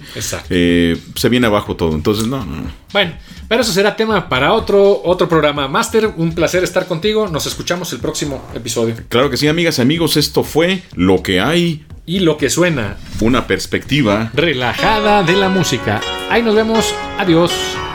eh, 0.49 0.97
se 1.15 1.29
viene 1.29 1.47
abajo 1.47 1.75
todo. 1.75 1.93
Entonces, 1.93 2.27
no, 2.27 2.45
no. 2.45 2.63
Bueno, 2.93 3.13
pero 3.47 3.61
eso 3.61 3.71
será 3.73 3.95
tema 3.95 4.27
para 4.29 4.53
otro, 4.53 5.01
otro 5.03 5.27
programa. 5.29 5.67
Master, 5.67 6.11
un 6.17 6.33
placer 6.33 6.63
estar 6.63 6.87
contigo. 6.87 7.27
Nos 7.27 7.45
escuchamos 7.45 7.91
el 7.93 7.99
próximo 7.99 8.43
episodio. 8.55 8.95
Claro 9.09 9.29
que 9.29 9.37
sí, 9.37 9.47
amigas 9.47 9.77
y 9.77 9.81
amigos, 9.81 10.17
esto 10.17 10.43
fue 10.43 10.83
lo 10.95 11.21
que 11.21 11.39
hay, 11.41 11.85
Y 12.07 12.19
lo 12.19 12.37
que 12.37 12.49
suena, 12.49 12.97
una 13.21 13.45
perspectiva. 13.47 14.31
relajada 14.33 15.23
de 15.23 15.33
la 15.33 15.49
música. 15.49 16.01
Ahí 16.29 16.41
nos 16.43 16.55
vemos. 16.55 16.93
Adiós. 17.19 17.51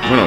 Bueno, 0.08 0.26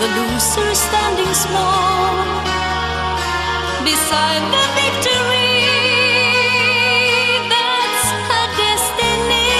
the 0.00 0.08
loser 0.16 0.74
standing 0.74 1.34
small 1.34 2.24
beside 3.84 4.42
the 4.54 4.64
victory. 4.80 5.60
That's 7.52 8.04
her 8.30 8.46
destiny. 8.64 9.52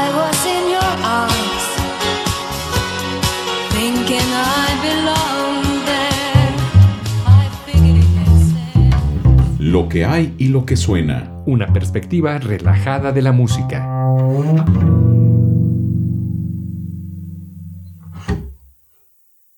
I 0.00 0.04
was 0.18 0.38
in 0.56 0.64
your 0.76 0.92
arms, 1.20 1.66
thinking 3.70 4.28
I 4.34 4.66
belonged 4.88 5.80
there. 5.86 6.50
I 7.38 7.44
figured 7.64 7.98
it 8.02 8.06
lo 9.60 9.88
que 9.88 10.04
hay 10.04 10.34
y 10.38 10.48
lo 10.48 10.66
que 10.66 10.76
suena. 10.76 11.30
Una 11.46 11.72
perspectiva 11.72 12.38
relajada 12.38 13.12
de 13.12 13.22
la 13.22 13.30
música. 13.30 13.86